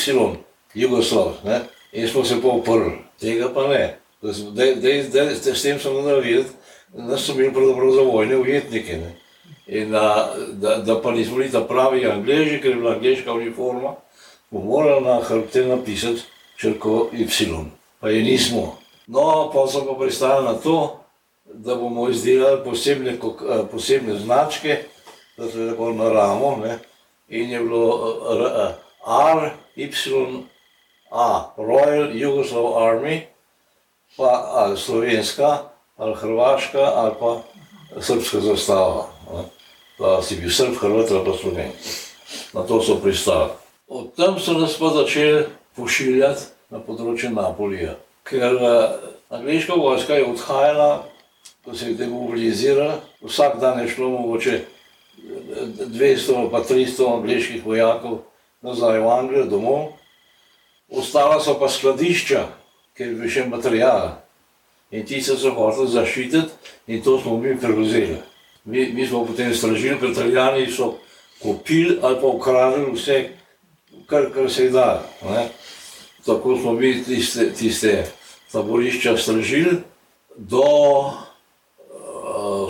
Jugoslav, 0.73 1.33
ne? 1.43 1.59
In 1.91 2.07
smo 2.07 2.23
se 2.25 2.41
pa 2.41 2.47
uprli, 2.47 2.91
tega 3.19 3.53
pa 3.53 3.67
ne. 3.67 3.97
Dej, 4.21 4.75
dej, 4.75 5.03
dej, 5.09 5.35
s 5.35 5.61
tem 5.61 5.79
sem 5.79 5.93
nadal 5.93 6.21
videti, 6.21 6.49
da 6.93 7.17
so 7.17 7.33
bili 7.33 7.53
pravzaprav 7.53 7.91
za 7.91 8.01
vojne 8.01 8.37
ujetnike, 8.37 8.97
ne? 8.97 9.15
In 9.67 9.91
da, 9.91 10.33
da, 10.51 10.77
da 10.77 11.01
pa 11.01 11.11
nismo 11.11 11.37
bili 11.37 11.51
ta 11.51 11.61
pravi 11.61 12.05
Angleži, 12.05 12.61
ker 12.61 12.71
je 12.71 12.75
bila 12.75 12.91
angliška 12.91 13.33
uniforma, 13.33 13.95
bomo 14.49 14.65
morali 14.65 15.05
na 15.05 15.19
hrbte 15.21 15.65
napisati 15.65 16.21
črko 16.57 17.09
Y. 17.13 17.27
Pa 17.99 18.09
je 18.09 18.23
nismo. 18.23 18.77
No, 19.07 19.51
pa 19.53 19.67
so 19.67 19.85
pa 19.85 19.99
pristali 19.99 20.45
na 20.45 20.53
to, 20.53 20.99
da 21.53 21.75
bomo 21.75 22.09
izdelali 22.09 22.63
posebne, 22.63 23.17
posebne 23.71 24.19
značke, 24.19 24.77
da 25.37 25.47
se 25.47 25.69
tako 25.69 25.93
na 25.93 26.09
ramo, 26.09 26.57
ne? 26.63 26.79
in 27.29 27.49
je 27.51 27.59
bilo 27.59 28.13
R, 29.05 29.51
Y, 29.75 29.89
A, 31.11 31.53
Royal 31.57 32.11
Yugoslav 32.13 32.75
Army, 32.75 33.21
pa 34.17 34.51
ali 34.53 34.77
slovenska, 34.77 35.57
ali 35.97 36.15
hrvaška, 36.15 36.79
ali 36.79 37.13
pa 37.19 37.41
srpska 37.99 38.39
zastava. 38.39 39.16
Da 39.97 40.21
si 40.21 40.37
bil 40.37 40.53
srb, 40.53 40.77
hrvat 40.77 41.11
ali 41.11 41.25
pa 41.25 41.33
slovenc. 41.37 41.91
Na 42.53 42.63
to 42.67 42.81
so 42.81 42.99
pristali. 43.01 43.51
Od 43.87 44.13
tam 44.15 44.39
so 44.39 44.53
nas 44.53 44.77
pa 44.77 44.91
začeli 44.93 45.45
pošiljati 45.75 46.71
na 46.73 46.79
področje 46.83 47.29
Napolija, 47.31 47.95
ker 48.27 48.57
angliška 49.31 49.77
vojska 49.79 50.17
je 50.19 50.25
odhajala 50.27 50.89
ko 51.67 51.75
se 51.75 51.87
je 51.87 51.93
demobilizirala, 51.93 53.01
vsak 53.21 53.59
dan 53.59 53.79
je 53.79 53.89
šlo 53.89 54.09
mogoče 54.09 54.61
200 55.19 56.51
pa 56.51 56.63
300 56.63 57.13
angliških 57.13 57.65
vojakov 57.65 58.21
nazaj 58.61 58.99
v 58.99 59.09
Anglijo, 59.11 59.45
domov. 59.45 59.89
Ostala 60.87 61.41
so 61.43 61.57
pa 61.59 61.67
skladišča, 61.67 62.45
ker 62.95 63.11
je 63.11 63.17
bil 63.19 63.27
še 63.27 63.43
material. 63.51 64.23
In 64.95 65.03
ti 65.03 65.19
so 65.19 65.35
se 65.35 65.51
hoteli 65.51 65.91
zaščititi 65.91 66.71
in 66.87 67.03
to 67.03 67.19
smo 67.19 67.35
mi 67.35 67.57
prevzeli. 67.59 68.21
Mi, 68.67 68.89
mi 68.93 69.07
smo 69.07 69.23
potem 69.25 69.53
stražili, 69.55 69.95
ker 69.99 70.11
italijani 70.11 70.65
so 70.71 70.97
kupili 71.39 71.99
ali 72.01 72.17
pa 72.21 72.27
ukradili 72.27 72.91
vse, 72.91 73.29
kar, 74.05 74.27
kar 74.33 74.49
se 74.51 74.63
je 74.63 74.69
da. 74.75 75.05
Ne? 75.23 75.47
Tako 76.25 76.57
smo 76.57 76.73
mi 76.73 76.91
tiste, 77.03 77.53
tiste 77.53 78.11
taborišča 78.51 79.17
stražili 79.17 79.77
do 80.35 80.63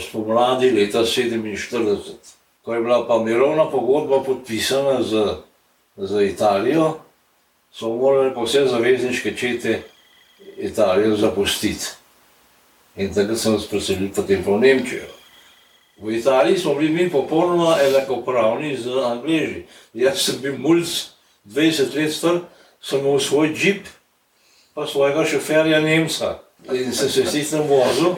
spomladi 0.01 0.71
leta 0.71 1.01
1947, 1.01 1.97
ko 2.61 2.73
je 2.73 2.81
bila 2.81 3.07
pa 3.07 3.17
mirovna 3.23 3.69
pogodba 3.71 4.23
podpisana 4.23 5.03
z, 5.03 5.25
z 5.97 6.25
Italijo, 6.29 6.93
so 7.73 7.89
morali 7.89 8.33
pa 8.35 8.45
vse 8.45 8.67
zavezniške 8.67 9.35
čete 9.35 9.81
Italijo 10.57 11.15
zapustiti. 11.15 11.85
In 12.97 13.13
takrat 13.13 13.37
sem 13.37 13.59
se 13.59 13.69
preselil 13.69 14.09
potem 14.15 14.41
v 14.45 14.59
Nemčijo. 14.59 15.16
V 16.01 16.17
Italiji 16.17 16.57
smo 16.57 16.75
bili 16.75 16.93
mi 16.93 17.09
popolnoma 17.09 17.77
enakopravni 17.81 18.77
z 18.77 18.87
Angleži. 19.05 19.63
Jaz 19.93 20.21
sem 20.21 20.41
bil 20.41 20.57
mulj 20.57 20.83
20 21.45 21.95
let 21.95 22.13
star, 22.13 22.39
sem 22.81 22.99
imel 22.99 23.19
svoj 23.19 23.53
džip, 23.53 23.87
pa 24.73 24.85
svojega 24.87 25.25
šoferja 25.25 25.79
Nemca. 25.81 26.37
In 26.73 26.93
sem 26.93 27.09
se 27.09 27.25
s 27.25 27.31
tistem 27.31 27.65
vozil, 27.65 28.13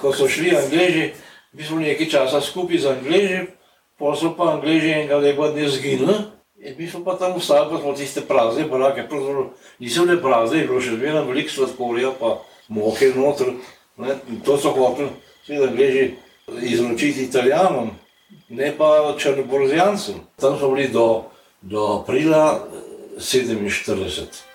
ko 0.00 0.12
so 0.12 0.28
šli 0.28 0.56
Angleži, 0.56 1.12
mi 1.52 1.62
smo 1.62 1.78
nekaj 1.78 2.10
časa 2.10 2.40
skupaj 2.40 2.78
z 2.78 2.90
Angleži, 2.90 3.40
pa 3.98 4.16
so 4.18 4.34
pa 4.34 4.52
Angleži 4.58 4.90
enega 4.90 5.22
lepa 5.22 5.52
dne 5.54 5.70
zginili. 5.70 6.14
In 6.58 6.74
mi 6.78 6.90
smo 6.90 7.04
pa 7.04 7.14
tam 7.14 7.38
ostali, 7.38 7.70
pa 7.70 7.78
smo 7.78 7.94
tiste 7.94 8.20
prazne 8.26 8.66
barake, 8.66 9.06
pravzaprav 9.06 9.52
niso 9.78 10.02
bile 10.06 10.18
prazne, 10.22 10.66
bilo 10.66 10.82
še 10.82 10.98
zmeraj 10.98 11.22
veliko 11.30 11.54
sladkorja, 11.54 12.16
pa 12.18 12.40
moke 12.68 13.12
noter. 13.14 13.54
Ne? 13.98 14.18
In 14.26 14.40
to 14.42 14.58
so 14.58 14.74
hoteli, 14.74 15.14
seveda 15.46 15.70
Angleži, 15.70 16.16
izročiti 16.62 17.22
Italijanom, 17.22 17.90
ne 18.48 18.74
pa 18.78 19.14
Črnoborzijancem. 19.18 20.14
Tam 20.36 20.58
smo 20.58 20.70
bili 20.70 20.88
do, 20.88 21.22
do 21.62 22.00
aprila 22.02 22.68
47. 23.16 24.48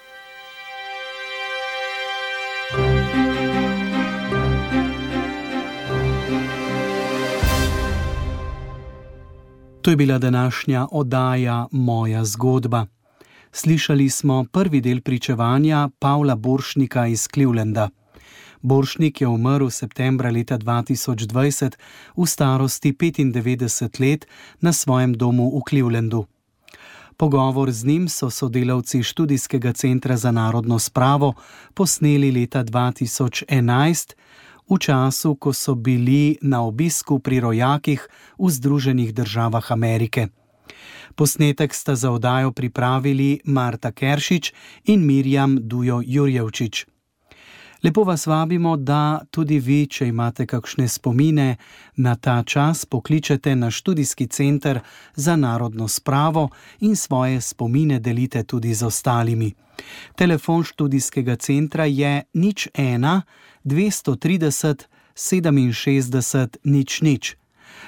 To 9.81 9.89
je 9.89 9.95
bila 9.95 10.17
današnja 10.17 10.87
oddaja 10.91 11.67
Moja 11.71 12.25
zgodba. 12.25 12.85
Slišali 13.51 14.09
smo 14.09 14.45
prvi 14.51 14.81
del 14.81 15.01
pričevanja 15.01 15.89
Pavla 15.99 16.35
Boršnika 16.35 17.07
iz 17.07 17.27
Clevelanda. 17.33 17.89
Boršnik 18.63 19.21
je 19.21 19.27
umrl 19.27 19.67
septembra 19.67 20.31
leta 20.31 20.55
2020 20.57 21.75
v 22.15 22.23
starosti 22.23 22.93
95 22.95 23.99
let 23.99 24.25
na 24.61 24.71
svojem 24.73 25.13
domu 25.13 25.51
v 25.51 25.61
Clevelandu. 25.67 26.25
Pogovor 27.17 27.71
z 27.71 27.85
njim 27.85 28.09
so 28.09 28.29
sodelavci 28.29 29.03
študijskega 29.03 29.73
centra 29.73 30.17
za 30.17 30.31
narodno 30.31 30.79
spravo 30.79 31.33
posneli 31.73 32.31
leta 32.31 32.63
2011 32.63 34.15
v 34.69 34.79
času, 34.79 35.35
ko 35.35 35.53
so 35.53 35.75
bili 35.75 36.37
na 36.41 36.63
obisku 36.63 37.19
pri 37.19 37.39
rojakih 37.39 38.07
v 38.39 38.49
Združenih 38.49 39.13
državah 39.13 39.71
Amerike. 39.71 40.27
Posnetek 41.15 41.73
sta 41.73 41.95
za 41.95 42.11
oddajo 42.11 42.51
pripravili 42.51 43.39
Marta 43.45 43.91
Keršič 43.91 44.53
in 44.87 45.05
Mirjam 45.05 45.59
Dujo 45.67 46.01
Jurjevčič. 46.05 46.92
Lepo 47.83 48.03
vas 48.03 48.27
vabimo, 48.27 48.77
da 48.77 49.21
tudi 49.31 49.59
vi, 49.59 49.87
če 49.87 50.07
imate 50.07 50.45
kakšne 50.47 50.87
spomine 50.87 51.57
na 51.95 52.15
ta 52.15 52.37
čas, 52.47 52.85
pokličete 52.85 53.55
na 53.55 53.71
študijski 53.71 54.27
center 54.27 54.79
za 55.15 55.35
narodno 55.35 55.87
spravo 55.87 56.49
in 56.79 56.95
svoje 56.95 57.41
spomine 57.41 57.99
delite 57.99 58.43
tudi 58.43 58.73
z 58.73 58.85
ostalimi. 58.85 59.53
Telefon 60.15 60.63
študijskega 60.63 61.35
centra 61.35 61.85
je 61.85 62.23
nič 62.33 62.67
ena 62.73 63.21
230 63.63 64.83
67 65.15 66.57
nič 66.63 67.01
nič. 67.01 67.35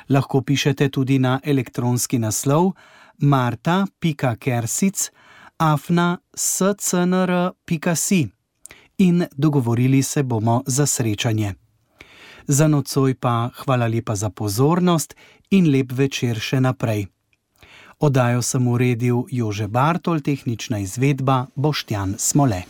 Lahko 0.09 0.41
pišete 0.41 0.89
tudi 0.89 1.19
na 1.19 1.39
elektronski 1.43 2.19
naslov 2.19 2.71
marta.kersic 3.17 5.11
afna 5.57 6.17
scnr.si 6.35 8.34
in 8.97 9.25
dogovorili 9.37 10.03
se 10.03 10.23
bomo 10.23 10.63
za 10.65 10.85
srečanje. 10.85 11.53
Za 12.47 12.67
nocoj 12.67 13.15
pa 13.15 13.49
hvala 13.55 13.87
lepa 13.87 14.15
za 14.15 14.29
pozornost 14.29 15.15
in 15.49 15.71
lep 15.71 15.91
večer 15.91 16.39
še 16.39 16.61
naprej. 16.61 17.07
Odajo 17.99 18.41
sem 18.41 18.67
uredil 18.67 19.23
Jože 19.31 19.67
Bartol, 19.67 20.19
tehnična 20.19 20.79
izvedba 20.79 21.45
Boštjan 21.55 22.15
Smole. 22.17 22.61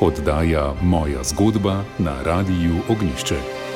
Oddaja 0.00 0.74
Moja 0.82 1.24
zgodba 1.24 1.84
na 1.98 2.22
Radiu 2.22 2.76
Ognišče. 2.88 3.67